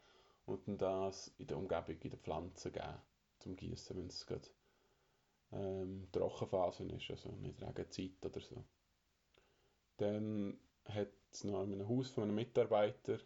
und 0.47 0.67
dann 0.67 0.79
das 0.79 1.33
in 1.39 1.47
der 1.47 1.59
Umgebung 1.59 1.97
in 2.01 2.11
den 2.11 2.21
Pflanzen 2.21 2.73
geben 2.73 3.03
zum 3.39 3.57
Gießen, 3.57 3.97
wenn 3.97 4.07
es 4.07 4.27
gerade 4.27 4.49
ähm, 5.53 6.09
Trockenphase 6.13 6.85
ist, 6.85 7.11
also 7.11 7.31
nicht 7.33 7.61
Regenzeit 7.63 8.25
oder 8.25 8.41
so. 8.41 8.65
Dann 9.97 10.59
hat 10.87 11.13
es 11.31 11.45
noch 11.45 11.63
in 11.63 11.73
einem 11.73 11.89
Haus 11.89 12.11
von 12.11 12.25
einem 12.25 12.35
Mitarbeiter 12.35 13.19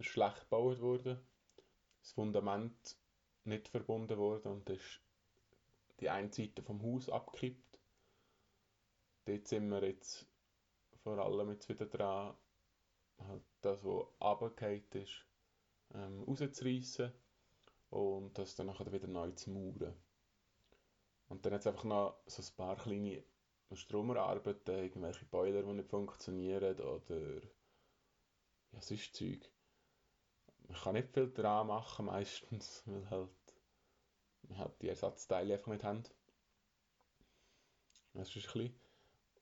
schlecht 0.00 0.40
gebaut 0.42 0.80
worden, 0.80 1.18
das 2.00 2.12
Fundament 2.12 2.96
nicht 3.44 3.68
verbunden 3.68 4.18
worden 4.18 4.52
und 4.52 4.70
ist 4.70 5.00
die 6.00 6.10
eine 6.10 6.32
Seite 6.32 6.62
vom 6.62 6.82
Haus 6.82 7.08
abgekippt. 7.08 7.80
Dort 9.24 9.48
sind 9.48 9.68
wir 9.68 9.84
jetzt 9.84 10.26
vor 11.02 11.18
allem 11.18 11.50
jetzt 11.50 11.68
wieder 11.68 11.86
dran, 11.86 12.36
halt 13.18 13.42
das, 13.62 13.84
was 13.84 14.06
runtergefallen 14.20 14.84
ist, 14.92 15.24
ähm, 15.94 16.22
rauszureissen 16.22 17.12
und 17.90 18.36
das 18.38 18.54
dann 18.54 18.66
nachher 18.66 18.92
wieder 18.92 19.08
neu 19.08 19.30
zu 19.32 19.50
mauern. 19.50 19.94
Und 21.38 21.46
dann 21.46 21.52
hat 21.52 21.60
es 21.60 21.68
einfach 21.68 21.84
noch 21.84 22.18
so 22.26 22.42
ein 22.42 22.56
paar 22.56 22.74
kleine 22.74 23.22
Stromerarbeiten, 23.72 24.74
irgendwelche 24.74 25.24
Boiler, 25.26 25.62
die 25.62 25.72
nicht 25.72 25.88
funktionieren 25.88 26.80
oder 26.80 27.40
ja, 28.72 28.80
sonst 28.80 29.14
Zeug. 29.14 29.48
Man 30.66 30.76
kann 30.76 30.94
nicht 30.94 31.14
viel 31.14 31.32
dran 31.32 31.68
machen 31.68 32.06
meistens, 32.06 32.82
weil 32.86 33.08
halt 33.08 33.30
man 34.48 34.58
halt 34.58 34.82
die 34.82 34.88
Ersatzteile 34.88 35.54
einfach 35.54 35.70
nicht 35.70 35.84
haben. 35.84 36.02
Das 38.14 38.34
ist 38.34 38.36
ein 38.36 38.42
bisschen. 38.42 38.80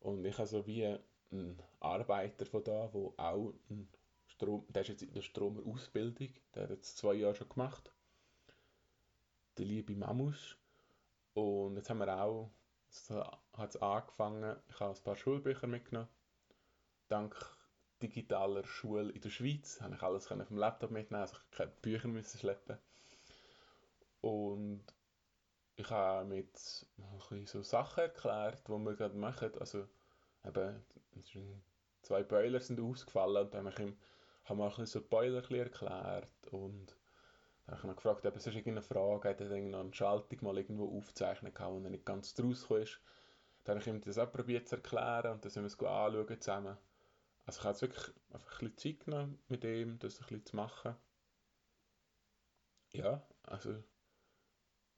Und 0.01 0.23
ich 0.27 0.37
habe 0.37 0.49
so 0.49 0.67
wie 0.67 0.99
einen 1.31 1.63
Arbeiter 1.81 2.45
von 2.45 2.63
da, 2.63 2.89
der 2.89 3.11
auch 3.17 3.55
einen 3.71 3.89
Strom, 4.27 4.67
der 4.69 4.83
ist 4.83 4.89
jetzt 4.89 5.03
in 5.03 5.15
der 5.15 5.23
Stromerausbildung, 5.23 6.29
der 6.55 6.65
hat 6.65 6.71
jetzt 6.73 6.99
zwei 6.99 7.15
Jahre 7.15 7.35
schon 7.35 7.49
gemacht 7.49 7.91
der 9.57 9.65
liebe 9.65 9.97
Mamus. 9.97 10.59
Und 11.37 11.77
jetzt 11.77 11.91
haben 11.91 11.99
wir 11.99 12.09
auch, 12.19 12.51
es 12.89 13.11
hat 13.11 13.83
angefangen, 13.83 14.57
ich 14.71 14.81
habe 14.81 14.97
ein 14.97 15.05
paar 15.05 15.17
Schulbücher 15.17 15.67
mitgenommen. 15.67 16.09
Dank 17.09 17.37
digitaler 18.01 18.65
Schule 18.65 19.13
in 19.13 19.21
der 19.21 19.29
Schweiz 19.29 19.83
habe 19.83 19.95
ich 19.95 20.03
alles 20.03 20.27
vom 20.29 20.57
Laptop 20.57 20.91
mitnehmen, 20.91 21.21
also 21.21 21.37
ich 21.37 21.59
keine 21.59 21.73
Bücher 21.83 22.09
müssen 22.09 22.39
schleppen. 22.39 22.79
Und 24.23 24.83
ich 25.77 25.91
habe 25.91 26.25
mit 26.25 26.57
so 26.57 27.63
Sachen 27.63 28.05
erklärt, 28.05 28.67
die 28.67 28.73
wir 28.73 28.95
gerade 28.95 29.17
machen. 29.17 29.53
Also 29.61 29.87
eben, 30.43 30.83
zwei 32.01 32.23
Boiler 32.23 32.61
sind 32.61 32.81
ausgefallen 32.81 33.45
und 33.45 33.53
dann 33.53 33.67
habe 33.67 33.75
ich 33.75 33.89
ihm 33.91 33.99
haben 34.45 34.59
wir 34.59 34.87
so 34.87 35.03
Boiler 35.03 35.51
erklärt 35.51 36.47
und 36.51 36.97
dann 37.83 37.91
habe 37.91 37.93
ich 37.93 37.97
gefragt, 38.03 38.27
ob 38.27 38.37
es 38.37 38.47
irgendeine 38.47 38.83
Frage 38.83 39.29
hat, 39.29 39.41
er 39.41 39.51
eine 39.51 39.95
Schaltung 39.95 40.39
mal 40.43 40.57
irgendwo 40.57 40.97
aufzeichnen 40.97 41.53
kann, 41.53 41.73
wo 41.73 41.85
er 41.85 41.91
nicht 41.91 42.07
ganz 42.07 42.35
draus 42.35 42.71
ist. 42.71 43.01
Dann 43.65 43.75
habe 43.75 43.81
ich 43.81 43.87
ihm 43.87 44.01
das 44.01 44.19
auch 44.19 44.33
probiert 44.33 44.69
zu 44.69 44.77
erklären 44.77 45.33
und 45.33 45.45
dann 45.45 45.51
sind 45.51 45.63
wir 45.63 45.67
es 45.67 45.79
anschauen 45.79 46.41
zusammen. 46.41 46.77
Also 47.45 47.59
ich 47.59 47.65
habe 47.65 47.73
jetzt 47.73 47.83
wirklich 47.83 48.15
einfach 48.33 48.61
ein 48.63 48.71
bisschen 48.71 48.99
Zeit 48.99 49.05
genommen 49.05 49.39
mit 49.49 49.65
ihm, 49.65 49.99
das 49.99 50.19
ein 50.19 50.27
bisschen 50.27 50.47
zu 50.47 50.57
machen. 50.57 50.97
Ja, 52.93 53.27
also 53.43 53.73
es 53.73 53.83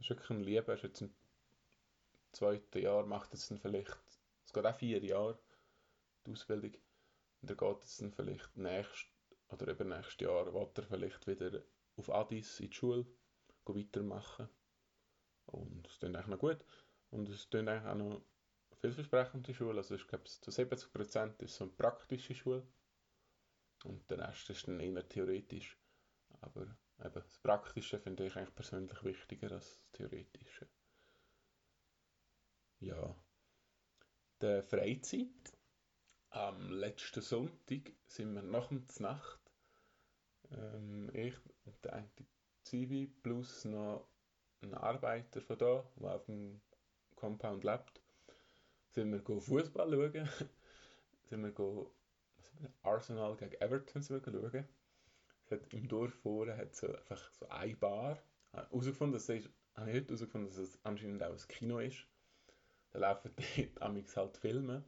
ist 0.00 0.10
wirklich 0.10 0.30
ein 0.30 0.40
Liebe. 0.40 0.66
Er 0.68 0.74
ist 0.74 0.84
jetzt 0.84 1.00
im 1.00 1.14
zweiten 2.32 2.78
Jahr, 2.78 3.04
macht 3.06 3.34
es 3.34 3.48
dann 3.48 3.58
vielleicht, 3.58 3.98
es 4.44 4.52
geht 4.52 4.66
auch 4.66 4.76
vier 4.76 5.04
Jahre, 5.04 5.38
die 6.26 6.32
Ausbildung. 6.32 6.74
Und 7.40 7.50
er 7.50 7.56
geht 7.56 7.82
es 7.82 7.96
dann 7.98 8.12
vielleicht 8.12 8.56
nächstes 8.56 9.10
oder 9.48 9.70
übernächstes 9.70 10.20
Jahr, 10.20 10.52
wird 10.52 10.78
er 10.78 10.84
vielleicht 10.84 11.26
wieder 11.26 11.62
auf 11.98 12.10
Addis 12.10 12.60
in 12.60 12.70
die 12.70 12.76
Schule 12.76 13.06
weitermachen. 13.64 14.48
Und 15.46 15.86
es 15.86 15.98
klingt 15.98 16.16
eigentlich 16.16 16.28
noch 16.28 16.38
gut. 16.38 16.64
Und 17.10 17.28
es 17.28 17.48
klingt 17.50 17.68
eigentlich 17.68 17.90
auch 17.90 17.96
noch 17.96 18.22
vielversprechend, 18.80 19.46
die 19.46 19.54
Schule. 19.54 19.78
Also 19.78 19.94
ich 19.94 20.06
glaube, 20.06 20.24
zu 20.24 20.50
70% 20.50 21.42
ist 21.42 21.56
so 21.56 21.64
eine 21.64 21.72
praktische 21.72 22.34
Schule. 22.34 22.66
Und 23.84 24.10
der 24.10 24.18
Rest 24.18 24.50
ist 24.50 24.68
dann 24.68 24.80
eher 24.80 25.08
theoretisch. 25.08 25.78
Aber 26.40 26.62
eben, 26.62 27.12
das 27.14 27.38
Praktische 27.38 27.98
finde 27.98 28.26
ich 28.26 28.36
eigentlich 28.36 28.54
persönlich 28.54 29.02
wichtiger 29.04 29.52
als 29.52 29.78
das 29.78 29.90
Theoretische. 29.92 30.68
Ja. 32.80 33.14
Der 34.40 34.62
Freizeit. 34.62 35.28
Am 36.30 36.70
letzten 36.70 37.22
Sonntag 37.22 37.90
sind 38.04 38.34
wir 38.34 38.42
nach 38.42 38.68
der 38.68 39.02
Nacht 39.02 39.47
ähm, 40.52 41.10
ich 41.12 41.34
und 41.64 41.84
der 41.84 41.94
eine 41.94 42.10
Zivi 42.62 43.06
plus 43.22 43.64
noch 43.64 44.08
ein 44.60 44.74
Arbeiter 44.74 45.40
von 45.40 45.58
da, 45.58 45.90
der 45.96 46.14
auf 46.14 46.24
dem 46.26 46.60
Compound 47.14 47.64
lebt, 47.64 48.00
sind 48.90 49.12
wir 49.12 49.40
Fußball 49.40 49.90
schauen. 49.90 50.28
sind 51.24 51.42
wir 51.42 51.52
go, 51.52 51.94
Arsenal 52.82 53.36
gegen 53.36 53.60
Everton 53.60 54.02
sind 54.02 54.24
wir 54.26 54.32
schauen. 54.32 54.68
Hat, 55.50 55.72
Im 55.72 55.88
Dorf 55.88 56.12
vorne 56.14 56.56
hat 56.56 56.74
so 56.74 56.88
einfach 56.88 57.32
so 57.32 57.48
eine 57.48 57.74
Bar, 57.76 58.18
herausgefunden, 58.52 59.14
dass 59.14 59.28
es, 59.28 59.48
habe 59.74 59.90
ich 59.90 59.96
heute 59.96 60.06
herausgefunden, 60.06 60.50
dass 60.50 60.58
es 60.58 60.78
anscheinend 60.84 61.22
auch 61.22 61.32
ein 61.32 61.48
Kino 61.48 61.78
ist. 61.78 62.06
Da 62.90 62.98
laufen 62.98 63.30
dort 63.56 63.82
amix 63.82 64.16
halt 64.16 64.36
Filme. 64.36 64.84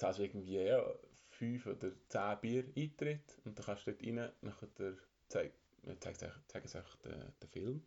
Hast 0.00 0.18
du 0.18 0.24
irgendwie 0.24 0.62
ja, 0.62 0.94
fünf 1.36 1.66
oder 1.66 1.92
zehn 2.08 2.40
Bier 2.40 2.64
Eintritt 2.76 3.38
und 3.44 3.58
dann 3.58 3.66
kannst 3.66 3.86
du 3.86 3.92
dort 3.92 4.06
rein, 4.06 4.32
nachher 4.40 4.66
der, 4.78 4.94
zeig, 5.28 5.52
zeig, 6.00 6.18
zeig, 6.18 6.32
zeigen 6.48 6.68
sie 6.68 6.78
einfach 6.78 6.96
den, 6.96 7.32
den 7.42 7.48
Film. 7.50 7.86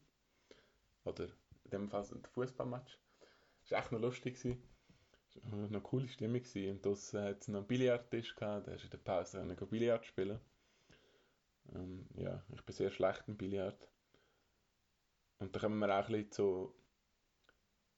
Oder 1.03 1.25
in 1.65 1.71
dem 1.71 1.89
Fall 1.89 2.05
ein 2.11 2.23
Fußballmatch. 2.33 2.97
Das 3.61 3.71
war 3.71 3.79
echt 3.79 3.91
noch 3.91 3.99
lustig. 3.99 4.35
Gewesen. 4.35 4.63
Es 5.27 5.51
war 5.51 5.63
eine 5.63 5.81
coole 5.81 6.07
Stimmung. 6.07 6.41
Gewesen. 6.41 6.71
Und 6.71 6.85
draussen 6.85 7.21
hat 7.21 7.41
es 7.41 7.47
noch 7.47 7.59
einen 7.59 7.67
Billardtisch 7.67 8.35
gehabt, 8.35 8.67
da 8.67 8.75
du 8.75 8.83
in 8.83 8.89
der 8.89 8.97
Pause 8.97 9.41
eine 9.41 9.55
Billard 9.55 10.05
spielen. 10.05 10.39
Ähm, 11.73 12.07
ja, 12.15 12.43
ich 12.53 12.61
bin 12.63 12.75
sehr 12.75 12.91
schlecht 12.91 13.23
im 13.27 13.37
Billard. 13.37 13.87
Und 15.39 15.55
da 15.55 15.59
kommen 15.59 15.79
wir 15.79 15.87
auch 15.87 16.07
ein 16.07 16.11
bisschen 16.11 16.31
zu, 16.31 16.75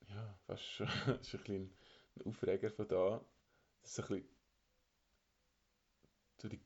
ja, 0.08 0.40
fast 0.46 0.64
schon, 0.64 0.88
das 1.08 1.28
ist 1.28 1.34
ein 1.34 1.40
bisschen 1.40 1.74
ein 2.18 2.26
Aufreger 2.26 2.70
von 2.72 2.88
da. 2.88 3.26
Das 3.82 3.92
ist 3.92 4.00
ein 4.00 4.08
bisschen 4.08 4.41
so 6.42 6.50
die 6.50 6.62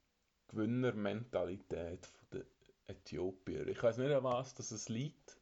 Gewinnermentalität 0.48 2.08
der 2.32 2.46
Äthiopier. 2.88 3.68
Ich 3.68 3.82
weiß 3.82 3.98
nicht, 3.98 4.12
an 4.12 4.24
was 4.24 4.54
das 4.54 4.72
es 4.72 4.90
liegt, 4.90 5.38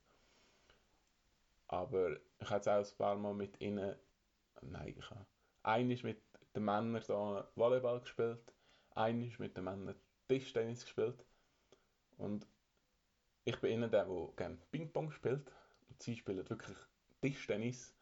aber 1.67 2.17
ich 2.39 2.49
habe 2.49 2.55
jetzt 2.55 2.67
auch 2.67 2.91
ein 2.91 2.97
paar 2.97 3.15
Mal 3.15 3.33
mit 3.33 3.61
ihnen, 3.61 3.95
nein, 4.61 4.95
ich 4.97 5.09
habe 5.09 5.25
einmal 5.61 5.97
mit 6.03 6.21
den 6.55 6.65
Männern 6.65 7.03
da 7.07 7.47
Volleyball 7.55 7.99
gespielt, 7.99 8.53
einmal 8.91 9.31
mit 9.37 9.57
den 9.57 9.63
Männern 9.65 9.95
Tischtennis 10.27 10.83
gespielt 10.83 11.25
und 12.17 12.47
ich 13.45 13.59
bin 13.59 13.73
ihnen 13.73 13.91
der, 13.91 14.05
der 14.05 14.29
gerne 14.35 14.57
Ping-Pong 14.71 15.11
spielt 15.11 15.51
und 15.89 16.01
sie 16.01 16.15
spielen 16.15 16.49
wirklich 16.49 16.77
Tischtennis 17.21 17.93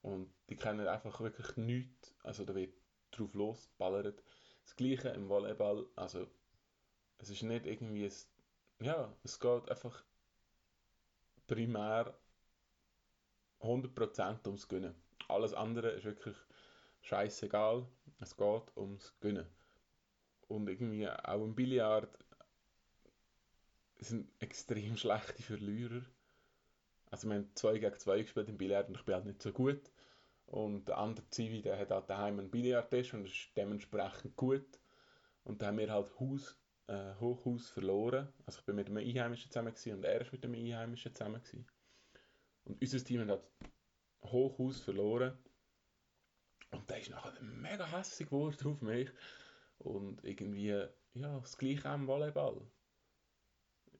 und 0.00 0.32
die 0.48 0.56
kennen 0.56 0.88
einfach 0.88 1.20
wirklich 1.20 1.56
nichts, 1.56 2.14
also 2.22 2.44
da 2.44 2.54
wird 2.54 2.74
drauf 3.12 3.34
losballert. 3.34 4.22
Das 4.64 4.76
gleiche 4.76 5.08
im 5.10 5.28
Volleyball, 5.28 5.86
also 5.96 6.26
es 7.18 7.30
ist 7.30 7.42
nicht 7.42 7.66
irgendwie 7.66 8.06
ein, 8.06 8.86
ja, 8.86 9.12
es 9.22 9.38
geht 9.38 9.70
einfach 9.70 10.02
primär 11.46 12.14
100% 13.60 14.46
ums 14.46 14.68
Gönnen. 14.68 14.94
Alles 15.28 15.54
andere 15.54 15.90
ist 15.90 16.04
wirklich 16.04 16.36
scheißegal, 17.02 17.86
es 18.20 18.36
geht 18.36 18.76
ums 18.76 19.14
Gönnen. 19.20 19.46
Und 20.48 20.68
irgendwie 20.68 21.08
auch 21.08 21.44
im 21.44 21.54
Billard 21.54 22.18
sind 23.98 24.30
extrem 24.40 24.96
schlechte 24.98 25.42
Verlierer. 25.42 26.02
Also 27.10 27.28
wir 27.28 27.36
haben 27.36 27.50
2 27.54 27.78
gegen 27.78 27.98
2 27.98 28.22
gespielt 28.22 28.48
im 28.48 28.58
Billard 28.58 28.88
und 28.88 28.96
ich 28.96 29.04
bin 29.04 29.14
halt 29.14 29.26
nicht 29.26 29.42
so 29.42 29.52
gut. 29.52 29.80
Und 30.52 30.86
der 30.86 30.98
andere 30.98 31.26
Zivi, 31.30 31.62
der 31.62 31.78
hat 31.78 31.90
halt 31.90 32.10
daheim 32.10 32.38
einen 32.38 32.50
Billardtisch 32.50 33.14
und 33.14 33.24
ist 33.24 33.56
dementsprechend 33.56 34.36
gut. 34.36 34.78
Und 35.44 35.62
da 35.62 35.68
haben 35.68 35.78
wir 35.78 35.90
halt 35.90 36.12
Haus, 36.20 36.60
äh, 36.88 37.14
Hochhaus 37.18 37.70
verloren. 37.70 38.30
Also 38.44 38.58
ich 38.58 38.66
bin 38.66 38.76
mit 38.76 38.88
einem 38.88 38.98
Einheimischen 38.98 39.50
zusammen 39.50 39.74
und 39.74 40.04
er 40.04 40.20
ist 40.20 40.30
mit 40.30 40.44
einem 40.44 40.54
Einheimischen 40.54 41.14
zusammen. 41.14 41.42
Gewesen. 41.42 41.66
Und 42.64 42.82
unser 42.82 43.02
Team 43.02 43.30
hat 43.30 43.42
Hochhaus 44.24 44.80
verloren. 44.80 45.38
Und 46.70 46.90
der 46.90 47.00
ist 47.00 47.08
nachher 47.08 47.32
mega 47.40 47.86
hässlich 47.86 48.28
geworden 48.28 48.66
auf 48.66 48.82
mich. 48.82 49.08
Und 49.78 50.22
irgendwie, 50.22 50.86
ja, 51.14 51.40
das 51.40 51.56
gleiche 51.56 51.88
am 51.88 52.06
Volleyball. 52.06 52.60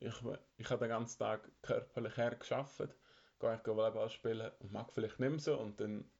Ich, 0.00 0.14
ich 0.58 0.68
habe 0.68 0.80
den 0.80 0.90
ganzen 0.90 1.18
Tag 1.18 1.50
körperlich 1.62 2.18
her 2.18 2.34
geschafft, 2.34 2.94
gehe 3.40 3.48
einfach 3.48 3.74
Volleyball 3.74 4.10
spielen 4.10 4.52
und 4.58 4.70
mag 4.70 4.92
vielleicht 4.92 5.18
nicht 5.18 5.30
mehr 5.30 5.38
so. 5.38 5.58
Und 5.58 5.80
dann 5.80 6.11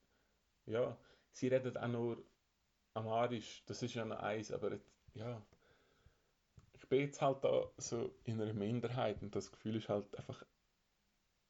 ja, 0.67 0.97
sie 1.33 1.49
reden 1.49 1.77
auch 1.77 1.89
nur 1.89 2.25
Amarisch, 2.95 3.65
das 3.67 3.83
ist 3.83 3.95
ja 3.95 4.05
noch 4.05 4.19
eins, 4.19 4.53
aber 4.53 4.73
jetzt, 4.73 4.93
ja, 5.15 5.43
ich 6.75 6.89
bin 6.89 7.01
jetzt 7.01 7.23
halt 7.23 7.43
da 7.43 7.71
so 7.79 8.15
in 8.25 8.41
einer 8.41 8.53
Minderheit 8.53 9.23
und 9.23 9.35
das 9.35 9.51
Gefühl 9.51 9.77
ist 9.77 9.89
halt 9.89 10.15
einfach 10.19 10.45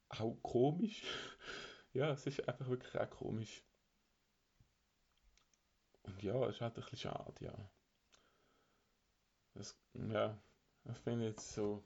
auch 0.09 0.37
komisch. 0.43 1.03
ja, 1.95 2.13
es 2.13 2.27
ist 2.27 2.47
einfach 2.49 2.69
wirklich 2.69 3.01
auch 3.01 3.11
komisch. 3.11 3.65
Und 6.03 6.23
ja, 6.23 6.47
es 6.47 6.57
ist 6.57 6.61
halt 6.61 6.77
ein 6.77 6.83
bisschen 6.83 6.99
schade, 6.99 7.45
ja. 7.45 7.71
Das, 9.55 9.77
ja, 9.95 10.41
das 10.85 10.99
finde 11.01 11.27
ich 11.27 11.33
jetzt 11.33 11.53
so, 11.53 11.85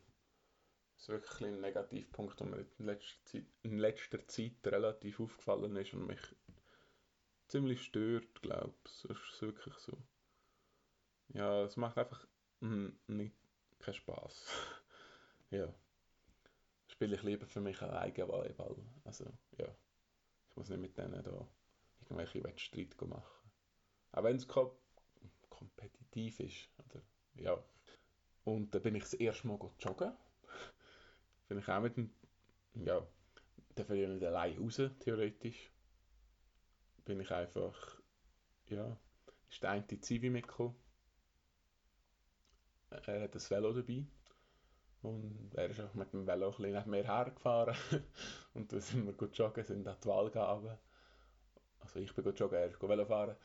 ist 0.96 1.08
wirklich 1.08 1.48
ein 1.48 1.60
Negativpunkt, 1.60 2.40
der 2.40 2.46
mir 2.46 2.66
in 2.78 2.86
letzter, 2.86 3.24
Zeit, 3.24 3.46
in 3.62 3.78
letzter 3.78 4.26
Zeit 4.28 4.54
relativ 4.64 5.20
aufgefallen 5.20 5.76
ist 5.76 5.94
und 5.94 6.06
mich 6.06 6.20
ziemlich 7.48 7.82
stört, 7.82 8.42
glaube 8.42 8.74
ich. 8.84 9.02
Das 9.02 9.20
ist 9.20 9.42
wirklich 9.42 9.74
so. 9.74 9.96
Ja, 11.28 11.64
es 11.64 11.76
macht 11.76 11.98
einfach 11.98 12.26
nicht 12.60 13.36
keinen 13.78 13.94
Spaß. 13.94 14.46
ja. 15.50 15.72
Spiele 16.88 17.16
ich 17.16 17.22
lieber 17.22 17.46
für 17.46 17.60
mich 17.60 17.80
alleine 17.82 18.28
Volleyball. 18.28 18.76
Also, 19.04 19.24
ja. 19.58 19.68
Ich 20.48 20.56
muss 20.56 20.68
nicht 20.68 20.80
mit 20.80 20.96
denen 20.96 21.22
da 21.22 21.46
irgendwelche 22.02 22.42
Wettstreite 22.44 23.06
machen. 23.06 23.50
Auch 24.12 24.24
wenn 24.24 24.36
es 24.36 24.48
kom 24.48 24.70
kompetitiv 25.50 26.40
ist. 26.40 26.68
Oder, 26.78 27.02
ja. 27.34 27.62
Und 28.44 28.74
dann 28.74 28.82
bin 28.82 28.94
ich 28.94 29.02
das 29.02 29.14
erste 29.14 29.46
Mal 29.46 29.58
joggen. 29.78 30.12
bin 31.48 31.58
ich 31.58 31.68
auch 31.68 31.80
mit 31.80 31.96
dem. 31.96 32.14
Ja. 32.74 33.06
Dann 33.74 33.86
fahre 33.86 34.02
ich 34.02 34.08
nicht 34.08 34.24
allein 34.24 34.56
raus, 34.58 34.80
theoretisch 35.00 35.70
bin 37.06 37.20
ich 37.20 37.30
einfach, 37.30 38.00
ja, 38.66 38.98
ist 39.48 39.62
der 39.62 39.70
eine 39.70 39.86
Zivi 39.86 40.28
mitgekommen. 40.28 40.76
Er 42.90 43.22
hat 43.22 43.34
das 43.34 43.50
Velo 43.50 43.72
dabei. 43.72 44.04
Und 45.02 45.52
er 45.54 45.70
ist 45.70 45.80
auch 45.80 45.94
mit 45.94 46.12
dem 46.12 46.26
Velo 46.26 46.50
ein 46.50 46.56
bisschen 46.56 46.90
mir 46.90 47.04
hergefahren. 47.04 47.76
und 48.54 48.72
dann 48.72 48.80
sind 48.80 49.06
wir 49.06 49.12
gut 49.12 49.36
joggen, 49.38 49.64
sind 49.64 49.86
an 49.86 49.96
die 50.02 50.08
Wahlgabe. 50.08 50.78
Also 51.78 52.00
ich 52.00 52.12
bin 52.12 52.24
gut 52.24 52.38
joggen, 52.38 52.58
er 52.58 52.66
ist 52.66 52.82
Velo 52.82 53.06
fahren. 53.06 53.36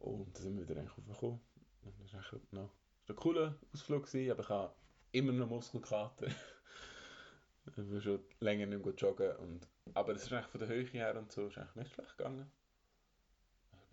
Und 0.00 0.34
dann 0.34 0.42
sind 0.42 0.58
wir 0.58 0.68
wieder 0.68 0.82
hochgekommen. 0.82 1.40
Und 1.82 2.00
das 2.00 2.12
war 2.12 2.20
echt 2.20 2.52
noch 2.52 2.72
ein 3.08 3.16
cooler 3.16 3.54
Ausflug, 3.72 4.06
gewesen, 4.06 4.32
aber 4.32 4.42
ich 4.42 4.48
habe 4.48 4.74
immer 5.12 5.32
noch 5.32 5.48
Muskelkater. 5.48 6.26
ich 7.66 7.74
bin 7.74 8.02
schon 8.02 8.24
länger 8.40 8.66
nicht 8.66 8.84
mehr 8.84 8.94
joggen. 8.94 9.36
Und, 9.36 9.68
aber 9.94 10.14
es 10.14 10.24
ist 10.24 10.32
eigentlich 10.32 10.46
von 10.46 10.60
der 10.60 10.68
Höhe 10.68 10.84
her 10.84 11.16
und 11.16 11.30
so 11.30 11.46
ist 11.46 11.58
eigentlich 11.58 11.76
nicht 11.76 11.94
schlecht 11.94 12.18
gegangen 12.18 12.50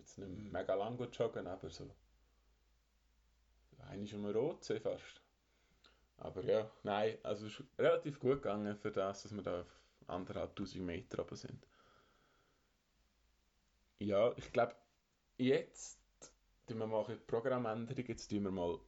jetzt 0.05 0.17
nicht 0.19 0.51
mega 0.51 0.75
lang 0.75 0.99
joggen, 1.11 1.47
aber 1.47 1.69
so 1.69 1.89
eigentlich 3.87 4.13
um 4.15 4.25
rot 4.25 4.65
fast. 4.65 5.21
Aber 6.17 6.43
ja, 6.43 6.71
nein, 6.83 7.17
also 7.23 7.47
es 7.47 7.59
ist 7.59 7.65
relativ 7.77 8.19
gut 8.19 8.41
gegangen 8.41 8.75
für 8.77 8.91
das, 8.91 9.23
dass 9.23 9.35
wir 9.35 9.41
da 9.43 9.61
auf 9.61 9.79
anderthalb 10.07 10.55
tausend 10.55 10.85
Meter 10.85 11.19
oben 11.19 11.35
sind. 11.35 11.67
Ja, 13.99 14.33
ich 14.37 14.51
glaube, 14.51 14.75
jetzt 15.37 15.99
tun 16.67 16.77
wir 16.77 16.87
mal 16.87 17.05
eine 17.05 17.17
Programmänderung, 17.17 18.05
jetzt 18.07 18.29
tun 18.29 18.43
wir 18.43 18.51
mal 18.51 18.79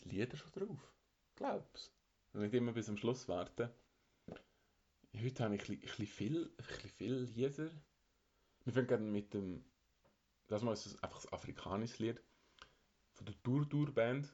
die 0.00 0.08
Lieder 0.08 0.36
schon 0.36 0.52
drauf. 0.52 0.92
Glaub's. 1.36 1.92
Und 2.32 2.40
nicht 2.40 2.54
immer 2.54 2.72
bis 2.72 2.86
zum 2.86 2.96
Schluss 2.96 3.28
warten. 3.28 3.70
Heute 5.14 5.44
habe 5.44 5.54
ich 5.56 5.68
ein 5.68 5.80
bisschen 5.80 6.06
viel, 6.06 6.50
ein 6.58 6.66
bisschen 6.66 6.90
viel 6.90 7.14
Lieder. 7.34 7.70
Wir 8.64 8.72
fangen 8.72 9.12
mit 9.12 9.32
dem 9.32 9.64
das 10.48 10.62
mal 10.62 10.72
ist 10.72 10.86
es 10.86 11.02
einfach 11.02 11.24
ein 11.24 11.32
afrikanisches 11.32 11.98
Lied 11.98 12.22
von 13.12 13.26
der 13.26 13.34
Durdur 13.42 13.92
Band. 13.92 14.32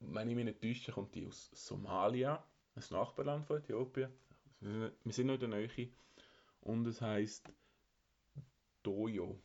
Wenn 0.00 0.28
ich 0.28 0.36
mich 0.36 0.44
nicht 0.44 0.60
täusche, 0.60 0.92
kommt 0.92 1.14
die 1.14 1.26
aus 1.26 1.50
Somalia, 1.54 2.44
ein 2.74 2.82
Nachbarland 2.90 3.46
von 3.46 3.58
Äthiopien. 3.58 4.12
Wir 4.60 4.92
sind 5.04 5.26
noch 5.26 5.34
in 5.34 5.40
der 5.40 5.48
Nähe. 5.48 5.92
Und 6.60 6.86
es 6.86 7.00
heißt 7.00 7.52
Dojo. 8.82 9.40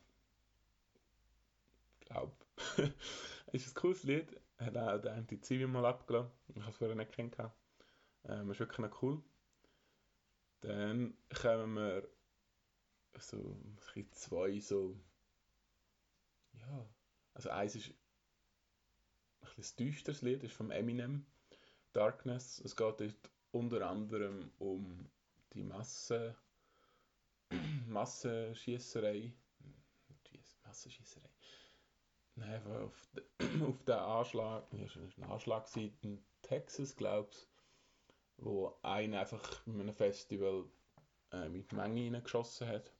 Ich 1.99 2.07
glaube. 2.07 2.35
es 3.47 3.53
ist 3.65 3.77
ein 3.77 3.81
cooles 3.81 4.03
Lied. 4.03 4.39
Hat 4.57 4.77
auch 4.77 5.01
der 5.01 5.13
Anti-Zivi 5.13 5.67
mal 5.67 5.85
abgelassen. 5.85 6.31
Ich 6.49 6.61
habe 6.61 6.71
es 6.71 6.77
vorher 6.77 6.95
nicht 6.95 7.11
kennengelernt. 7.11 7.53
Ähm, 8.25 8.51
ist 8.51 8.59
wirklich 8.59 8.79
noch 8.79 9.01
cool. 9.01 9.21
Dann 10.61 11.17
kommen 11.29 11.75
wir 11.75 12.07
so 13.17 13.57
zwei 14.11 14.59
so 14.59 14.95
ja, 16.53 16.89
also 17.33 17.49
eins 17.49 17.75
ist 17.75 17.89
ein 19.41 19.55
bisschen 19.55 19.77
düsteres 19.77 20.21
Lied, 20.21 20.43
ist 20.43 20.53
vom 20.53 20.71
Eminem, 20.71 21.25
Darkness. 21.93 22.59
Es 22.59 22.75
geht 22.75 22.99
dort 22.99 23.31
unter 23.51 23.87
anderem 23.87 24.51
um 24.59 25.09
die 25.53 25.63
Masse, 25.63 26.35
Massenschießerei. 27.87 29.33
Massenschießerei. 30.63 31.29
Nein, 32.35 32.65
auf, 32.65 33.09
auf 33.67 33.83
den 33.83 33.95
Anschlag, 33.95 34.71
ja, 34.73 34.85
es 34.85 34.95
war 34.95 35.03
ein 35.03 35.31
Anschlag 35.31 35.75
in 35.75 36.23
Texas, 36.41 36.95
glaube 36.95 37.29
ich, 37.31 37.47
wo 38.37 38.79
einer 38.81 39.19
einfach 39.19 39.67
in 39.67 39.81
einem 39.81 39.93
Festival 39.93 40.65
äh, 41.31 41.49
mit 41.49 41.71
Menge 41.73 42.13
reingeschossen 42.13 42.67
hat. 42.67 42.91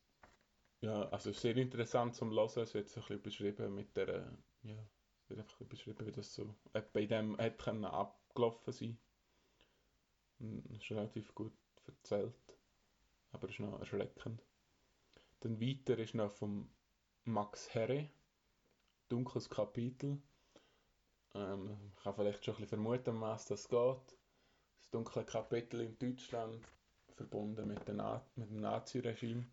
Ja, 0.81 1.07
also 1.09 1.31
sehr 1.31 1.55
interessant 1.57 2.15
zum 2.15 2.31
Hören. 2.31 2.63
Es 2.63 2.73
wird 2.73 2.89
so 2.89 3.01
ein 3.01 3.05
bisschen 3.05 3.21
beschrieben 3.21 3.75
mit 3.75 3.95
der, 3.95 4.31
ja, 4.63 4.83
es 5.23 5.29
wird 5.29 5.39
einfach 5.39 5.57
beschrieben, 5.59 6.07
wie 6.07 6.11
das 6.11 6.33
so 6.33 6.55
bei 6.93 7.05
dem 7.05 7.37
können 7.57 7.85
abgelaufen 7.85 8.73
sein. 8.73 8.97
Das 10.39 10.81
ist 10.81 10.89
relativ 10.89 11.35
gut 11.35 11.53
erzählt, 11.85 12.57
aber 13.31 13.47
es 13.47 13.53
ist 13.53 13.59
noch 13.59 13.79
erschreckend. 13.79 14.41
Dann 15.41 15.61
weiter 15.61 15.99
ist 15.99 16.15
noch 16.15 16.31
vom 16.31 16.67
Max 17.25 17.75
Herre, 17.75 18.09
Dunkles 19.07 19.51
Kapitel. 19.51 20.19
Ähm, 21.35 21.77
ich 21.95 22.03
kann 22.03 22.15
vielleicht 22.15 22.43
schon 22.43 22.55
ein 22.55 22.61
bisschen 22.61 22.81
vermuten, 22.83 23.09
um 23.11 23.21
was 23.21 23.45
das 23.45 23.69
geht. 23.69 24.17
Das 24.79 24.89
dunkle 24.89 25.25
Kapitel 25.25 25.81
in 25.81 25.99
Deutschland, 25.99 26.67
verbunden 27.15 27.67
mit, 27.67 27.87
der 27.87 28.25
mit 28.35 28.49
dem 28.49 28.61
Nazi-Regime. 28.61 29.45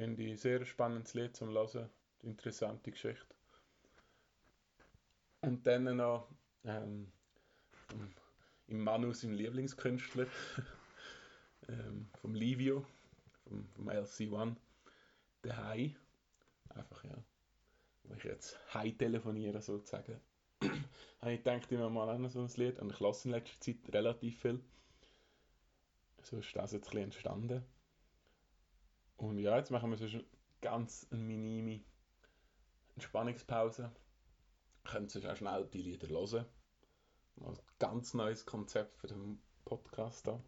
Finde 0.00 0.22
ich 0.22 0.30
ein 0.30 0.36
sehr 0.38 0.64
spannendes 0.64 1.12
Lied 1.12 1.36
zum 1.36 1.50
Hören. 1.50 1.90
Interessante 2.22 2.90
Geschichte. 2.90 3.34
Und 5.42 5.66
dann 5.66 5.94
noch 5.94 6.26
ähm, 6.64 7.12
im 8.68 8.80
Manus, 8.80 9.24
im 9.24 9.34
Lieblingskünstler, 9.34 10.26
ähm, 11.68 12.08
vom 12.18 12.34
Livio, 12.34 12.86
vom, 13.44 13.68
vom 13.74 13.90
LC1, 13.90 14.56
der 15.44 15.58
Hai. 15.58 15.94
Einfach, 16.70 17.04
ja. 17.04 17.22
Wo 18.04 18.14
ich 18.14 18.24
jetzt 18.24 18.58
Hai 18.72 18.92
telefoniere, 18.92 19.60
sozusagen. 19.60 20.18
habe 21.20 21.32
ich 21.34 21.44
gedacht, 21.44 21.70
ich 21.70 21.78
mal 21.78 22.08
auch 22.08 22.30
so 22.30 22.40
ein 22.40 22.50
Lied. 22.56 22.78
Und 22.78 22.90
ich 22.90 23.00
lasse 23.00 23.28
in 23.28 23.34
letzter 23.34 23.60
Zeit 23.60 23.76
relativ 23.92 24.40
viel. 24.40 24.60
So 26.22 26.38
ist 26.38 26.56
das 26.56 26.72
jetzt 26.72 26.86
ein 26.86 26.90
bisschen 26.90 27.04
entstanden. 27.04 27.79
Und 29.20 29.38
ja, 29.38 29.58
jetzt 29.58 29.70
machen 29.70 29.90
wir 29.90 29.98
so 29.98 30.06
eine 30.06 30.24
ganz 30.62 31.06
eine 31.10 31.22
minime 31.22 31.82
Entspannungspause. 32.94 33.92
Können 34.84 35.10
Sie 35.10 35.28
auch 35.28 35.36
schnell 35.36 35.66
die 35.66 35.82
Lieder 35.82 36.08
hören. 36.08 36.46
Ein 37.42 37.58
ganz 37.78 38.14
neues 38.14 38.46
Konzept 38.46 38.96
für 38.96 39.08
den 39.08 39.38
Podcast 39.66 40.26
da. 40.26 40.42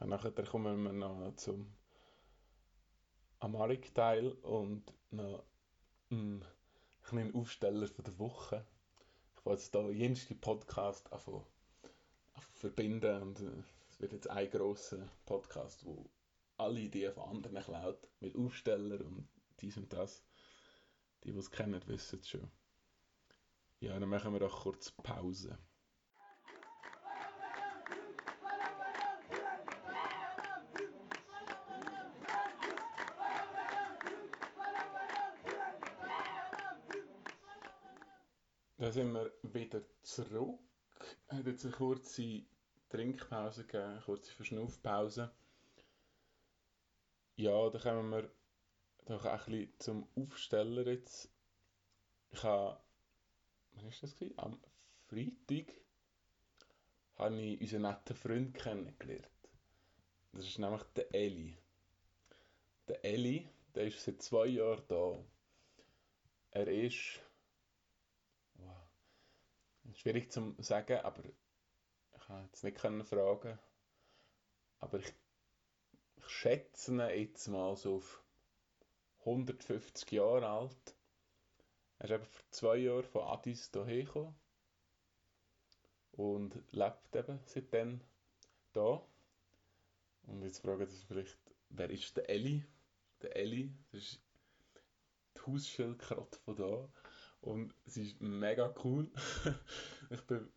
Und 0.00 0.08
nachher 0.08 0.32
kommen 0.32 0.82
wir 0.82 0.92
noch 0.92 1.36
zum 1.36 1.72
Amarik-Teil 3.38 4.32
und 4.42 4.92
noch 5.12 5.44
einen 6.10 6.44
kleinen 7.04 7.32
Aufsteller 7.32 7.86
von 7.86 8.04
der 8.04 8.18
Woche. 8.18 8.66
Ich 9.36 9.46
wollte 9.46 9.62
jetzt 9.62 9.72
hier 9.72 9.92
jenste 9.92 10.34
Podcast 10.34 11.08
verbinden 12.54 13.22
und 13.22 13.40
äh, 13.40 13.62
es 13.88 14.00
wird 14.00 14.12
jetzt 14.12 14.28
ein 14.28 14.50
grosser 14.50 15.08
Podcast, 15.26 15.86
wo 15.86 16.10
alle 16.60 16.80
Ideen 16.80 17.12
von 17.12 17.36
anderen 17.36 17.62
klaut, 17.62 18.08
mit 18.20 18.36
Aufsteller 18.36 19.04
und 19.04 19.28
dies 19.60 19.76
und 19.76 19.92
das. 19.92 20.22
Die, 21.24 21.32
die 21.32 21.38
es 21.38 21.50
kennen, 21.50 21.82
wissen 21.86 22.20
es 22.20 22.28
schon. 22.28 22.50
Ja, 23.80 23.98
dann 23.98 24.08
machen 24.08 24.32
wir 24.32 24.40
doch 24.40 24.62
kurz 24.62 24.90
Pause. 24.90 25.58
Da 38.76 38.90
sind 38.90 39.12
wir 39.12 39.30
wieder 39.42 39.82
zurück. 40.02 40.58
Es 41.28 41.36
hat 41.36 41.46
jetzt 41.46 41.64
eine 41.64 41.74
kurze 41.74 42.42
Trinkpause 42.88 43.66
gegeben, 43.66 43.92
eine 43.92 44.00
kurze 44.00 44.32
Verschnaufpause. 44.32 45.30
Ja, 47.40 47.70
da 47.70 47.78
kommen 47.78 48.10
wir 48.10 48.30
doch 49.06 49.24
ein 49.24 49.38
bisschen 49.38 49.72
zum 49.78 50.08
Aufsteller 50.14 50.86
jetzt. 50.86 51.32
Ich 52.32 52.42
habe, 52.42 52.78
wann 53.70 53.84
war 53.84 53.92
das? 53.98 54.14
Gewesen? 54.14 54.38
Am 54.38 54.60
Freitag 55.06 55.72
habe 57.16 57.40
ich 57.40 57.58
unseren 57.62 57.80
netten 57.80 58.14
Freund 58.14 58.54
kennengelernt. 58.54 59.30
Das 60.32 60.44
ist 60.44 60.58
nämlich 60.58 60.82
der 60.94 61.14
Eli. 61.14 61.56
Der 62.88 63.02
Eli, 63.06 63.48
der 63.74 63.86
ist 63.86 64.04
seit 64.04 64.20
zwei 64.20 64.44
Jahren 64.44 64.84
da. 64.86 65.24
Er 66.50 66.68
ist 66.68 67.20
Schwierig 69.94 70.30
zu 70.30 70.54
sagen, 70.58 70.98
aber 70.98 71.24
ich 71.24 72.26
kann 72.26 72.44
jetzt 72.44 72.64
nicht 72.64 72.78
fragen. 72.78 73.58
Aber 74.80 74.98
ich 74.98 75.14
schätze 76.30 76.94
jetzt 77.10 77.48
mal 77.48 77.76
so 77.76 77.96
auf 77.96 78.22
150 79.20 80.12
Jahre 80.12 80.48
alt. 80.48 80.94
Er 81.98 82.04
ist 82.04 82.10
eben 82.12 82.24
vor 82.24 82.44
zwei 82.50 82.76
Jahren 82.76 83.04
von 83.04 83.22
Addis 83.22 83.70
hierher 83.72 84.04
gekommen 84.04 84.34
und 86.12 86.62
lebt 86.70 87.14
eben 87.14 87.40
seitdem 87.44 88.00
da. 88.72 89.04
Und 90.22 90.42
jetzt 90.42 90.60
fragen 90.60 90.86
Sie 90.86 91.04
vielleicht, 91.06 91.38
wer 91.70 91.90
ist 91.90 92.16
der 92.16 92.30
Eli? 92.30 92.64
Der 93.22 93.36
Eli, 93.36 93.74
das 93.90 94.00
ist 94.00 94.22
die 95.36 95.40
Hausschildkröte 95.46 96.38
von 96.38 96.56
da. 96.56 96.88
Und 97.40 97.74
es 97.86 97.96
ist 97.96 98.20
mega 98.20 98.74
cool. 98.84 99.10
ich 100.10 100.20
bin, 100.22 100.48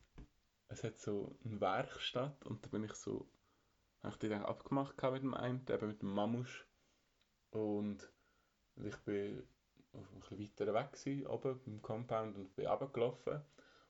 es 0.69 0.83
hat 0.83 0.99
so 0.99 1.35
eine 1.43 1.59
Werkstatt 1.59 2.45
und 2.45 2.63
da 2.63 2.69
bin 2.69 2.83
ich 2.83 2.93
so, 2.93 3.27
ich 4.11 4.17
die 4.17 4.29
dann 4.29 4.43
abgemacht 4.43 5.01
mit 5.01 5.23
dem 5.23 5.33
einen, 5.33 5.65
eben 5.69 5.87
mit 5.87 6.01
dem 6.01 6.13
Mamusch. 6.13 6.67
Und 7.51 8.11
ich 8.75 8.97
bin 8.97 9.47
ein 9.93 10.19
bisschen 10.19 10.39
weiter 10.39 10.73
weg 10.73 10.93
gewesen, 10.93 11.27
oben 11.27 11.61
beim 11.63 11.81
Compound 11.81 12.35
und 12.35 12.55
bin 12.55 12.67
runtergelaufen. 12.67 13.41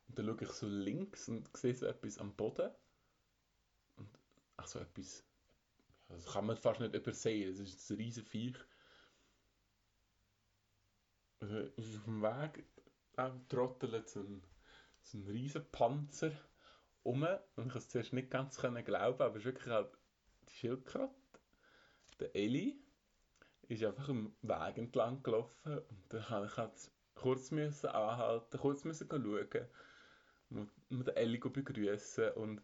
Und 0.08 0.20
dann 0.20 0.26
schaue 0.26 0.44
ich 0.44 0.50
so 0.50 0.68
links 0.68 1.30
und 1.30 1.56
sehe 1.56 1.74
so 1.74 1.86
etwas 1.86 2.18
am 2.18 2.36
Boden. 2.36 2.70
Und 3.96 4.10
ach 4.58 4.68
so 4.68 4.80
etwas, 4.80 5.24
das 6.10 6.26
kann 6.26 6.46
man 6.46 6.58
fast 6.58 6.80
nicht 6.80 6.94
übersehen, 6.94 7.52
es 7.52 7.60
ist 7.60 7.90
ein 7.90 7.98
riesen 7.98 8.24
Viech. 8.24 8.58
Also, 11.40 11.58
auf 11.58 12.04
dem 12.06 12.22
Weg 12.22 12.66
ähm, 13.18 13.48
trottelt 13.50 14.10
so 14.10 14.22
ein, 14.22 14.44
so 15.02 15.18
ein 15.18 15.28
riesen 15.28 15.66
Panzer 15.72 16.32
um 17.04 17.24
und 17.24 17.28
ich 17.32 17.56
konnte 17.56 17.78
es 17.80 17.90
zuerst 17.90 18.14
nicht 18.14 18.32
ganz 18.32 18.58
glauben, 18.58 19.22
aber 19.22 19.32
es 19.32 19.38
ist 19.38 19.46
wirklich 19.46 19.68
halt 19.68 19.98
die 20.50 20.54
Schildkröte, 20.54 21.14
der 22.20 22.36
Eli, 22.36 22.80
ist 23.68 23.84
einfach 23.84 24.10
am 24.10 24.36
Weg 24.42 24.78
entlang 24.78 25.24
gelaufen 25.24 25.80
und 25.80 26.04
dann 26.10 26.30
habe 26.30 26.46
ich 26.48 26.58
halt 26.58 26.92
kurz 27.16 27.52
müssen 27.52 27.88
anhalten, 27.88 28.58
kurz 28.58 28.84
müssen 28.84 29.08
schauen 29.10 29.48
und 30.50 30.72
den 30.90 31.16
Eli 31.16 31.38
begrüßen 31.38 32.32
und 32.34 32.62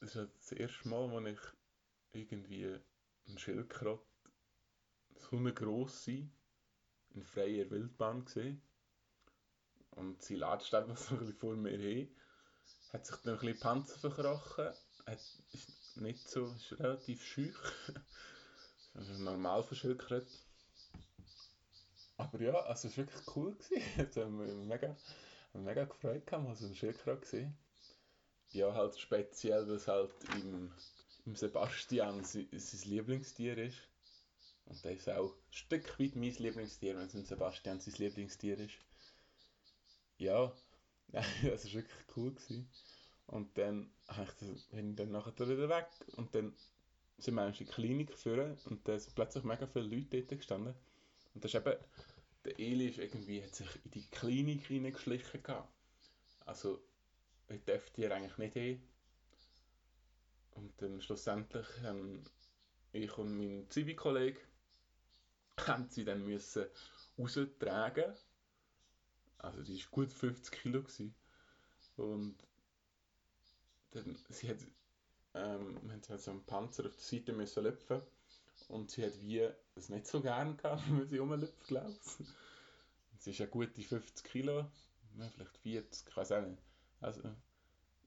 das 0.00 0.10
ist 0.10 0.16
halt 0.16 0.30
das 0.36 0.52
erste 0.52 0.88
Mal, 0.88 1.10
wo 1.10 1.20
ich 1.20 1.38
irgendwie 2.12 2.66
eine 2.66 3.38
Schildkröte 3.38 4.04
so 5.14 5.36
eine 5.36 5.54
grosse 5.54 6.28
in 7.14 7.24
freier 7.24 7.70
Wildbahn 7.70 8.24
gesehen 8.24 8.62
und 9.96 10.22
sie 10.22 10.36
latscht 10.36 10.74
einfach 10.74 10.96
so 10.96 11.14
ein 11.14 11.20
bisschen 11.20 11.36
vor 11.36 11.56
mir 11.56 11.76
hin. 11.76 12.14
Hat 12.92 13.06
sich 13.06 13.16
dann 13.16 13.34
ein 13.34 13.40
bisschen 13.40 13.60
Panzer 13.60 13.98
verkrochen. 13.98 14.66
Hat, 15.06 15.18
ist 15.52 15.85
nicht 15.96 16.28
so, 16.28 16.46
ist 16.46 16.78
relativ 16.78 17.24
schüch. 17.24 17.56
also 18.94 19.12
normal 19.22 19.62
verschildert. 19.62 20.26
Aber 22.16 22.40
ja, 22.40 22.54
also 22.54 22.88
es 22.88 22.96
war 22.96 23.06
wirklich 23.06 23.36
cool. 23.36 23.56
Jetzt 23.96 24.16
haben 24.16 24.38
wir 24.38 24.54
mega, 24.54 24.96
mega 25.52 25.84
gefreut, 25.84 26.26
gehabt, 26.26 26.44
mal 26.44 26.56
so 26.56 26.66
einen 26.66 26.74
Schildkröte 26.74 27.20
gesehen. 27.20 27.58
Ja, 28.52 28.72
halt 28.72 28.98
speziell, 28.98 29.66
weil 29.66 29.74
es 29.74 29.88
halt 29.88 30.12
im, 30.34 30.72
im 31.26 31.36
Sebastian 31.36 32.24
sein, 32.24 32.48
sein 32.52 32.90
Lieblingstier 32.90 33.58
ist. 33.58 33.78
Und 34.64 34.84
das 34.84 34.92
ist 34.92 35.08
auch 35.10 35.32
ein 35.32 35.52
Stück 35.52 36.00
weit 36.00 36.16
mein 36.16 36.34
Lieblingstier, 36.34 36.96
wenn 36.96 37.06
es 37.06 37.14
im 37.14 37.24
Sebastian 37.24 37.80
sein 37.80 37.94
Lieblingstier 37.98 38.58
ist 38.58 38.78
ja, 40.18 40.52
das 41.12 41.66
war 41.66 41.72
wirklich 41.72 42.16
cool. 42.16 42.32
Gewesen. 42.32 42.68
Und 43.26 43.56
dann 43.58 43.90
bin 44.70 44.90
ich 44.90 44.96
dann 44.96 45.10
nachher 45.10 45.48
wieder 45.48 45.68
weg. 45.68 45.88
Und 46.16 46.34
dann 46.34 46.54
sind 47.18 47.34
wir 47.34 47.46
in 47.46 47.52
die 47.52 47.64
Klinik 47.64 48.08
geführt 48.08 48.66
und 48.66 48.86
da 48.86 48.98
sind 48.98 49.14
plötzlich 49.14 49.44
mega 49.44 49.66
viele 49.66 49.86
Leute 49.86 50.22
dort 50.22 50.40
gestanden. 50.40 50.74
Und 51.34 51.44
das 51.44 51.52
ist 51.52 51.66
eben, 51.66 51.76
der 52.44 52.58
Eli 52.58 52.88
ist 52.88 52.98
irgendwie, 52.98 53.42
hat 53.42 53.54
sich 53.54 53.68
in 53.84 53.90
die 53.90 54.06
Klinik 54.10 54.70
reingeschlichen 54.70 55.42
gehabt. 55.42 55.72
Also, 56.44 56.80
ich 57.48 57.62
dürfte 57.64 57.96
hier 57.96 58.14
eigentlich 58.14 58.38
nicht 58.38 58.52
hin. 58.54 58.82
Und 60.52 60.72
dann 60.80 61.00
schlussendlich 61.00 61.66
haben 61.82 62.24
ich 62.92 63.18
und 63.18 63.36
mein 63.36 63.68
Zivi-Kollege 63.68 64.40
haben 65.58 65.88
sie 65.90 66.04
dann 66.04 66.24
müssen 66.24 66.64
raustragen 67.18 68.14
also 69.38 69.62
die 69.62 69.78
war 69.78 69.90
gut 69.90 70.12
50 70.12 70.52
Kilo. 70.52 70.82
Gewesen. 70.82 71.14
Und 71.96 72.36
dann, 73.92 74.16
sie 74.30 74.48
hat 74.48 74.58
ähm, 75.36 75.78
wir 75.82 75.92
haben 75.92 76.18
so 76.18 76.30
einen 76.30 76.44
Panzer 76.44 76.86
auf 76.86 76.96
der 76.96 77.04
Seite 77.04 77.32
müssen 77.32 77.64
lüpfen 77.64 78.00
und 78.68 78.90
sie 78.90 79.04
hat 79.04 79.20
wie 79.22 79.48
es 79.74 79.88
nicht 79.90 80.06
so 80.06 80.20
gern 80.20 80.56
gehabt, 80.56 80.82
wenn 80.90 81.08
sie 81.08 81.18
rumlüpft, 81.18 81.66
glaube 81.66 81.90
ich. 81.92 82.26
Sie 83.18 83.30
ist 83.30 83.38
ja 83.38 83.46
gute 83.46 83.82
50 83.82 84.24
Kilo, 84.24 84.70
vielleicht 85.34 85.58
40, 85.58 86.08
ich 86.08 86.16
weiß 86.16 86.32
auch 86.32 86.42
nicht. 86.42 86.62
Also 87.00 87.20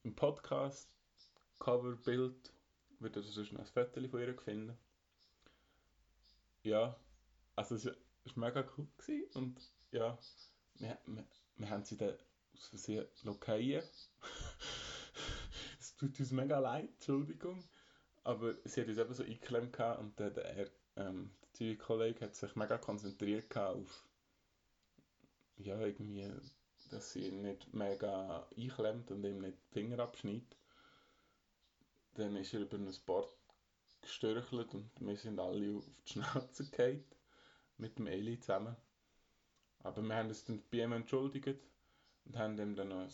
im 0.04 0.16
Podcast, 0.16 0.96
Coverbild, 1.60 2.52
wird 3.00 3.16
ihr 3.16 3.22
sonst 3.24 3.54
noch 3.54 3.60
ein 3.60 3.66
Foto 3.66 4.08
von 4.08 4.20
ihr 4.20 4.38
finden. 4.40 4.78
Ja, 6.64 7.00
also 7.56 7.76
es 7.76 7.86
war 7.86 7.94
mega 8.36 8.68
cool 8.78 8.88
gewesen 8.98 9.32
und 9.34 9.72
ja, 9.92 10.18
wir, 10.76 10.98
wir, 11.06 11.26
wir 11.58 11.70
haben 11.70 11.84
sie 11.84 11.98
dann 11.98 12.18
aus 12.54 12.68
Versehen 12.68 13.06
lokieren. 13.24 13.88
tut 16.00 16.20
uns 16.20 16.32
mega 16.32 16.60
leid, 16.60 16.90
Entschuldigung. 16.94 17.64
Aber 18.24 18.56
sie 18.66 18.82
hat 18.82 18.88
uns 18.88 18.98
eben 18.98 19.14
so 19.14 19.24
eingeklemmt 19.24 19.80
und 20.00 20.20
der, 20.20 20.32
der, 20.32 20.70
ähm, 20.96 21.32
der 21.42 21.54
Zürich-Kollege 21.54 22.26
hat 22.26 22.36
sich 22.36 22.56
mega 22.56 22.78
konzentriert 22.78 23.56
auf 23.58 24.04
ja, 25.60 25.80
irgendwie, 25.80 26.32
dass 26.90 27.14
sie 27.14 27.28
ihn 27.28 27.42
nicht 27.42 27.74
mega 27.74 28.48
einklemmt 28.58 29.12
und 29.12 29.24
ihm 29.24 29.42
nicht 29.42 29.58
die 29.70 29.74
Finger 29.74 30.00
abschneidet. 30.00 30.56
Dann 32.16 32.36
ist 32.36 32.54
er 32.54 32.62
über 32.62 32.78
ein 32.78 32.94
Board 33.06 33.30
gestörchelt 34.02 34.74
und 34.74 34.90
wir 35.00 35.18
sind 35.18 35.40
alle 35.40 35.78
auf 35.78 35.86
die 36.06 36.14
Schnauze 36.14 36.66
gefallen. 36.66 37.04
Mit 37.78 37.98
dem 37.98 38.08
Eli 38.08 38.40
zusammen. 38.40 38.76
Aber 39.80 40.02
wir 40.02 40.16
haben 40.16 40.30
uns 40.30 40.44
dann 40.44 40.62
bei 40.70 40.80
ihm 40.80 40.92
entschuldigt 40.92 41.60
und 42.26 42.38
haben 42.38 42.58
ihm 42.60 42.76
dann 42.76 42.90
noch 42.90 43.08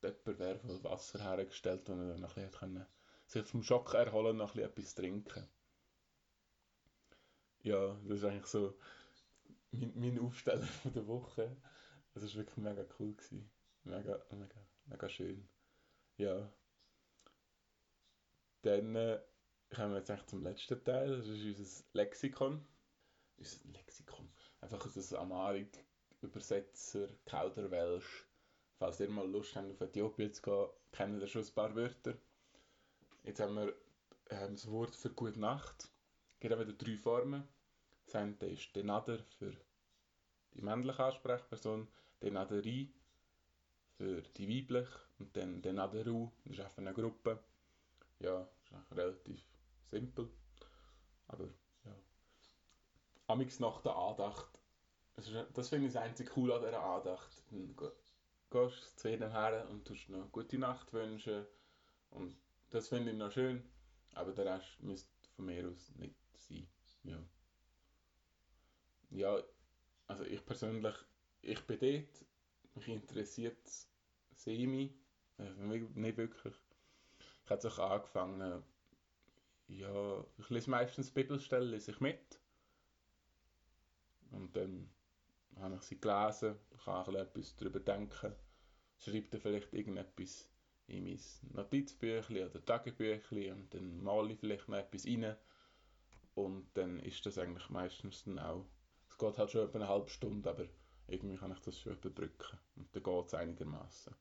Tupperware 0.00 0.58
voll 0.58 0.82
Wasser 0.84 1.22
hergestellt 1.22 1.88
und 1.88 2.00
er 2.00 2.12
dann 2.12 2.20
noch 2.20 2.36
ein 2.36 2.50
bisschen 2.50 2.86
sich 3.26 3.44
vom 3.44 3.62
Schock 3.62 3.94
erholen 3.94 4.30
und 4.30 4.36
noch 4.38 4.54
ein 4.54 4.62
etwas 4.62 4.94
trinken. 4.94 5.46
Ja, 7.62 7.94
das 8.06 8.18
ist 8.18 8.24
eigentlich 8.24 8.46
so 8.46 8.76
mein, 9.70 9.92
mein 9.94 10.18
Aufsteller 10.18 10.66
von 10.82 10.92
der 10.92 11.06
Woche. 11.06 11.56
Das 12.14 12.24
war 12.24 12.34
wirklich 12.34 12.56
mega 12.56 12.84
cool. 12.98 13.14
Gewesen. 13.14 13.50
Mega, 13.84 14.20
mega, 14.30 14.66
mega 14.86 15.08
schön. 15.08 15.48
Ja. 16.16 16.52
Dann 18.62 18.94
äh, 18.94 19.20
kommen 19.74 19.92
wir 19.92 19.98
jetzt 19.98 20.10
eigentlich 20.10 20.26
zum 20.26 20.42
letzten 20.42 20.84
Teil. 20.84 21.16
Das 21.16 21.26
ist 21.26 21.58
unser 21.58 21.84
Lexikon. 21.92 22.66
Unser 23.36 23.68
Lexikon. 23.68 24.28
Einfach 24.60 24.92
das 24.92 25.14
Amarik, 25.14 25.84
Übersetzer, 26.20 27.08
Kauderwelsch. 27.24 28.26
Falls 28.80 28.98
ihr 28.98 29.10
mal 29.10 29.30
Lust 29.30 29.54
habt, 29.56 29.70
auf 29.70 29.80
Äthiopien 29.82 30.32
zu 30.32 30.40
gehen, 30.40 30.68
kennen 30.90 31.20
ihr 31.20 31.26
schon 31.26 31.42
ein 31.42 31.54
paar 31.54 31.74
Wörter. 31.74 32.14
Jetzt 33.24 33.38
haben 33.38 33.54
wir 33.54 33.74
ähm, 34.30 34.54
das 34.54 34.70
Wort 34.70 34.96
für 34.96 35.10
Gute 35.10 35.38
Nacht. 35.38 35.90
Es 36.32 36.40
gibt 36.40 36.58
wieder 36.58 36.72
drei 36.72 36.96
Formen. 36.96 37.46
Das 38.06 38.14
eine 38.14 38.34
ist 38.46 38.74
Denader 38.74 39.18
für 39.38 39.54
die 40.54 40.62
männliche 40.62 41.04
Ansprechperson, 41.04 41.88
Denaderi 42.22 42.90
für 43.98 44.22
die 44.22 44.48
weibliche 44.48 44.98
und 45.18 45.36
dann 45.36 45.60
Denaderu, 45.60 46.30
das 46.46 46.54
ist 46.54 46.60
einfach 46.60 46.78
eine 46.78 46.94
Gruppe. 46.94 47.38
Ja, 48.18 48.40
ist 48.40 48.96
relativ 48.96 49.44
simpel. 49.90 50.30
Aber 51.28 51.44
ja. 51.84 51.94
Amix 53.26 53.60
nach 53.60 53.82
der 53.82 53.94
Andacht. 53.94 54.58
Das, 55.16 55.68
finde 55.68 55.86
ich 55.86 55.92
das 55.92 56.02
einzige 56.02 56.32
cool 56.34 56.50
an 56.50 56.62
dieser 56.62 56.82
Andacht. 56.82 57.42
Dann 57.50 57.76
gehst 58.50 58.98
zu 58.98 59.08
jedem 59.08 59.30
her 59.30 59.66
und 59.70 59.86
tust 59.86 60.08
noch 60.08 60.30
gute 60.32 60.58
Nacht 60.58 60.92
wünschen. 60.92 61.46
Und 62.10 62.36
das 62.70 62.88
finde 62.88 63.12
ich 63.12 63.16
noch 63.16 63.32
schön. 63.32 63.62
Aber 64.14 64.32
der 64.32 64.46
Rest 64.46 64.82
müsste 64.82 65.10
von 65.36 65.46
mir 65.46 65.68
aus 65.68 65.94
nicht 65.96 66.14
sein. 66.36 66.66
Ja. 67.04 67.22
Ja, 69.10 69.42
also 70.06 70.24
ich 70.24 70.44
persönlich, 70.44 70.94
ich 71.42 71.60
bin 71.66 71.78
dort. 71.78 72.26
Mich 72.74 72.88
interessiert 72.88 73.58
semi. 74.32 74.94
Also 75.38 75.62
nicht 75.62 76.16
wirklich. 76.16 76.54
Ich 77.44 77.50
habe 77.50 77.68
auch 77.68 77.78
angefangen, 77.78 78.62
ja, 79.68 80.24
ich 80.38 80.50
lese 80.50 80.70
meistens 80.70 81.10
Bibelstellen, 81.10 81.70
lese 81.70 81.92
ich 81.92 82.00
mit. 82.00 82.40
Und 84.30 84.54
dann 84.56 84.90
habe 85.56 85.76
ich 85.76 85.82
sie 85.82 86.00
gelesen, 86.00 86.56
kann 86.84 87.04
ich 87.08 87.14
etwas 87.14 87.56
darüber 87.56 87.80
denken, 87.80 88.34
schreibe 88.98 89.28
dann 89.30 89.40
vielleicht 89.40 89.72
irgendetwas 89.72 90.48
in 90.86 91.04
mein 91.04 91.20
Notizbüchlein 91.52 92.48
oder 92.48 92.64
Tagebüchlein 92.64 93.52
und 93.52 93.74
dann 93.74 94.02
male 94.02 94.32
ich 94.32 94.40
vielleicht 94.40 94.68
noch 94.68 94.78
etwas 94.78 95.06
rein. 95.06 95.36
Und 96.34 96.68
dann 96.74 97.00
ist 97.00 97.24
das 97.26 97.38
eigentlich 97.38 97.68
meistens 97.70 98.24
dann 98.24 98.38
auch. 98.38 98.66
Es 99.08 99.18
geht 99.18 99.38
halt 99.38 99.50
schon 99.50 99.66
etwa 99.66 99.78
eine 99.78 99.88
halbe 99.88 100.08
Stunde, 100.08 100.48
aber 100.48 100.66
irgendwie 101.06 101.36
kann 101.36 101.52
ich 101.52 101.60
das 101.60 101.78
schon 101.78 101.94
überbrücken. 101.94 102.58
Und 102.76 102.94
dann 102.94 103.02
geht 103.02 103.26
es 103.26 103.34
einigermaßen. 103.34 104.14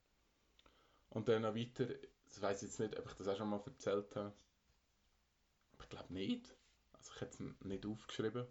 Und 1.10 1.28
dann 1.28 1.44
noch 1.44 1.56
weiter, 1.56 1.88
ich 1.90 2.42
weiß 2.42 2.62
jetzt 2.62 2.80
nicht, 2.80 2.98
ob 3.00 3.08
ich 3.08 3.14
das 3.14 3.28
auch 3.28 3.38
schon 3.38 3.50
mal 3.50 3.62
erzählt 3.66 4.16
habe. 4.16 4.34
Ich 5.82 5.90
glaube 5.90 6.14
nicht. 6.14 6.56
Also 6.94 7.12
ich 7.16 7.22
hätte 7.22 7.44
es 7.44 7.66
nicht 7.66 7.86
aufgeschrieben. 7.86 8.46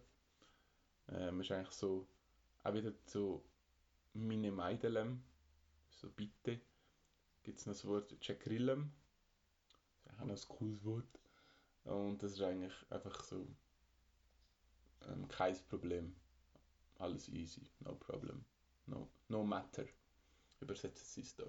Ähm, 1.11 1.41
ist 1.41 1.53
eigentlich 1.53 1.75
so, 1.75 2.09
auch 2.63 2.75
wieder 2.75 2.93
so 3.07 3.45
meine 4.15 4.51
Meidelem, 4.51 5.23
so 5.91 6.11
bitte 6.11 6.61
gibt 7.43 7.61
es 7.61 7.67
noch 7.67 7.75
das 7.75 7.87
Wort 7.87 8.15
Chekrillem. 8.21 8.93
Das 10.05 10.15
ist 10.15 10.21
auch 10.21 10.27
noch 10.27 10.37
ein 10.37 10.57
cooles 10.57 10.85
Wort. 10.85 11.21
Und 11.85 12.23
das 12.23 12.33
ist 12.33 12.43
eigentlich 12.43 12.75
einfach 12.91 13.25
so 13.25 13.47
ähm, 15.09 15.27
kein 15.29 15.57
Problem. 15.69 16.15
Alles 16.99 17.29
easy, 17.29 17.71
no 17.81 17.95
problem. 17.95 18.45
No, 18.87 19.09
no 19.29 19.45
matter. 19.45 19.85
Übersetzt 20.61 21.17
es 21.17 21.37
da. 21.37 21.45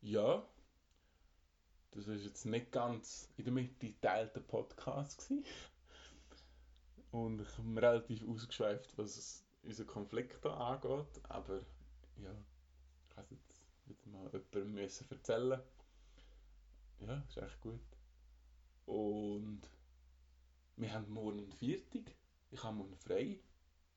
Ja, 0.00 0.46
das 1.90 2.06
war 2.06 2.14
jetzt 2.14 2.46
nicht 2.46 2.70
ganz 2.70 3.28
in 3.36 3.44
der 3.44 3.52
Mitte 3.52 3.86
geteilter 3.86 4.40
Podcast. 4.40 5.28
Gewesen. 5.28 5.44
Und 7.10 7.40
ich 7.40 7.58
habe 7.58 7.82
relativ 7.82 8.28
ausgeschweift, 8.28 8.96
was 8.96 9.44
unseren 9.68 9.86
Konflikt 9.86 10.44
da 10.44 10.54
angeht. 10.54 11.20
Aber 11.28 11.60
ja, 12.16 12.34
ich 13.08 13.16
weiß 13.16 13.30
jetzt 13.30 13.66
wieder 13.86 14.06
mal 14.06 14.26
jemandem 14.32 14.74
müssen 14.74 15.10
erzählen 15.10 15.60
Ja, 17.00 17.22
ist 17.28 17.36
echt 17.36 17.60
gut. 17.60 17.80
Und 18.86 19.60
wir 20.76 20.92
haben 20.92 21.12
morgen 21.12 21.38
einen 21.38 21.52
Viertag. 21.52 22.14
Ich 22.50 22.62
habe 22.62 22.76
morgen 22.76 22.96
frei. 22.96 23.38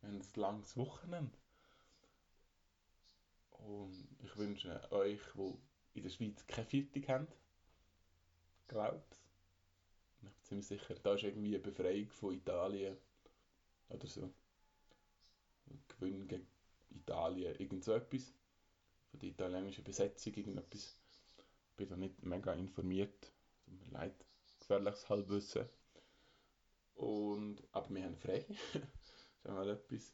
Wir 0.01 0.10
haben 0.10 0.19
ein 0.19 0.27
langes 0.36 0.75
Wochenende. 0.75 1.38
Und 3.51 4.07
ich 4.19 4.36
wünsche 4.36 4.91
euch, 4.91 5.21
die 5.36 5.60
in 5.93 6.03
der 6.03 6.10
Schweiz 6.10 6.45
keine 6.47 6.67
Viertag 6.67 7.07
haben, 7.07 7.27
glaubt 8.67 9.19
Ich 10.15 10.21
bin 10.21 10.43
ziemlich 10.43 10.67
sicher, 10.67 10.95
da 10.95 11.13
ist 11.13 11.23
irgendwie 11.23 11.55
eine 11.55 11.60
Befreiung 11.60 12.10
von 12.10 12.34
Italien 12.34 12.97
oder 13.89 14.07
so. 14.07 14.34
Gewinn 15.88 16.27
gegen 16.27 16.47
Italien, 16.89 17.55
irgend 17.60 17.84
so 17.84 17.93
etwas 17.93 18.34
von 19.10 19.19
der 19.19 19.29
italienischen 19.29 19.84
Besetzung 19.84 20.34
irgendetwas. 20.34 20.97
Bin 21.77 21.89
da 21.89 21.97
nicht 21.97 22.23
mega 22.23 22.53
informiert. 22.53 23.31
Tut 23.65 23.79
mir 23.79 23.91
leid, 23.91 24.25
gefährliches 24.60 25.10
Halbwissen. 25.10 25.67
Und, 26.95 27.63
aber 27.71 27.89
wir 27.89 28.03
haben 28.03 28.17
frei. 28.17 28.45
das 28.47 28.73
ist 28.73 29.45
mal 29.45 29.69
etwas. 29.69 30.13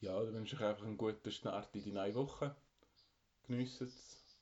Ja, 0.00 0.20
dann 0.22 0.34
wünsche 0.34 0.56
ich 0.56 0.62
einfach 0.62 0.84
einen 0.84 0.96
guten 0.98 1.30
Start 1.30 1.74
in 1.76 1.84
die 1.84 1.92
neue 1.92 2.14
Woche. 2.14 2.56
Geniessen 3.44 3.86
es. 3.86 4.36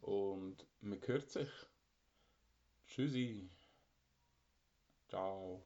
Und 0.00 0.66
man 0.80 1.00
hört 1.06 1.30
sich. 1.30 1.50
Tschüssi. 2.86 3.50
Ciao. 5.08 5.62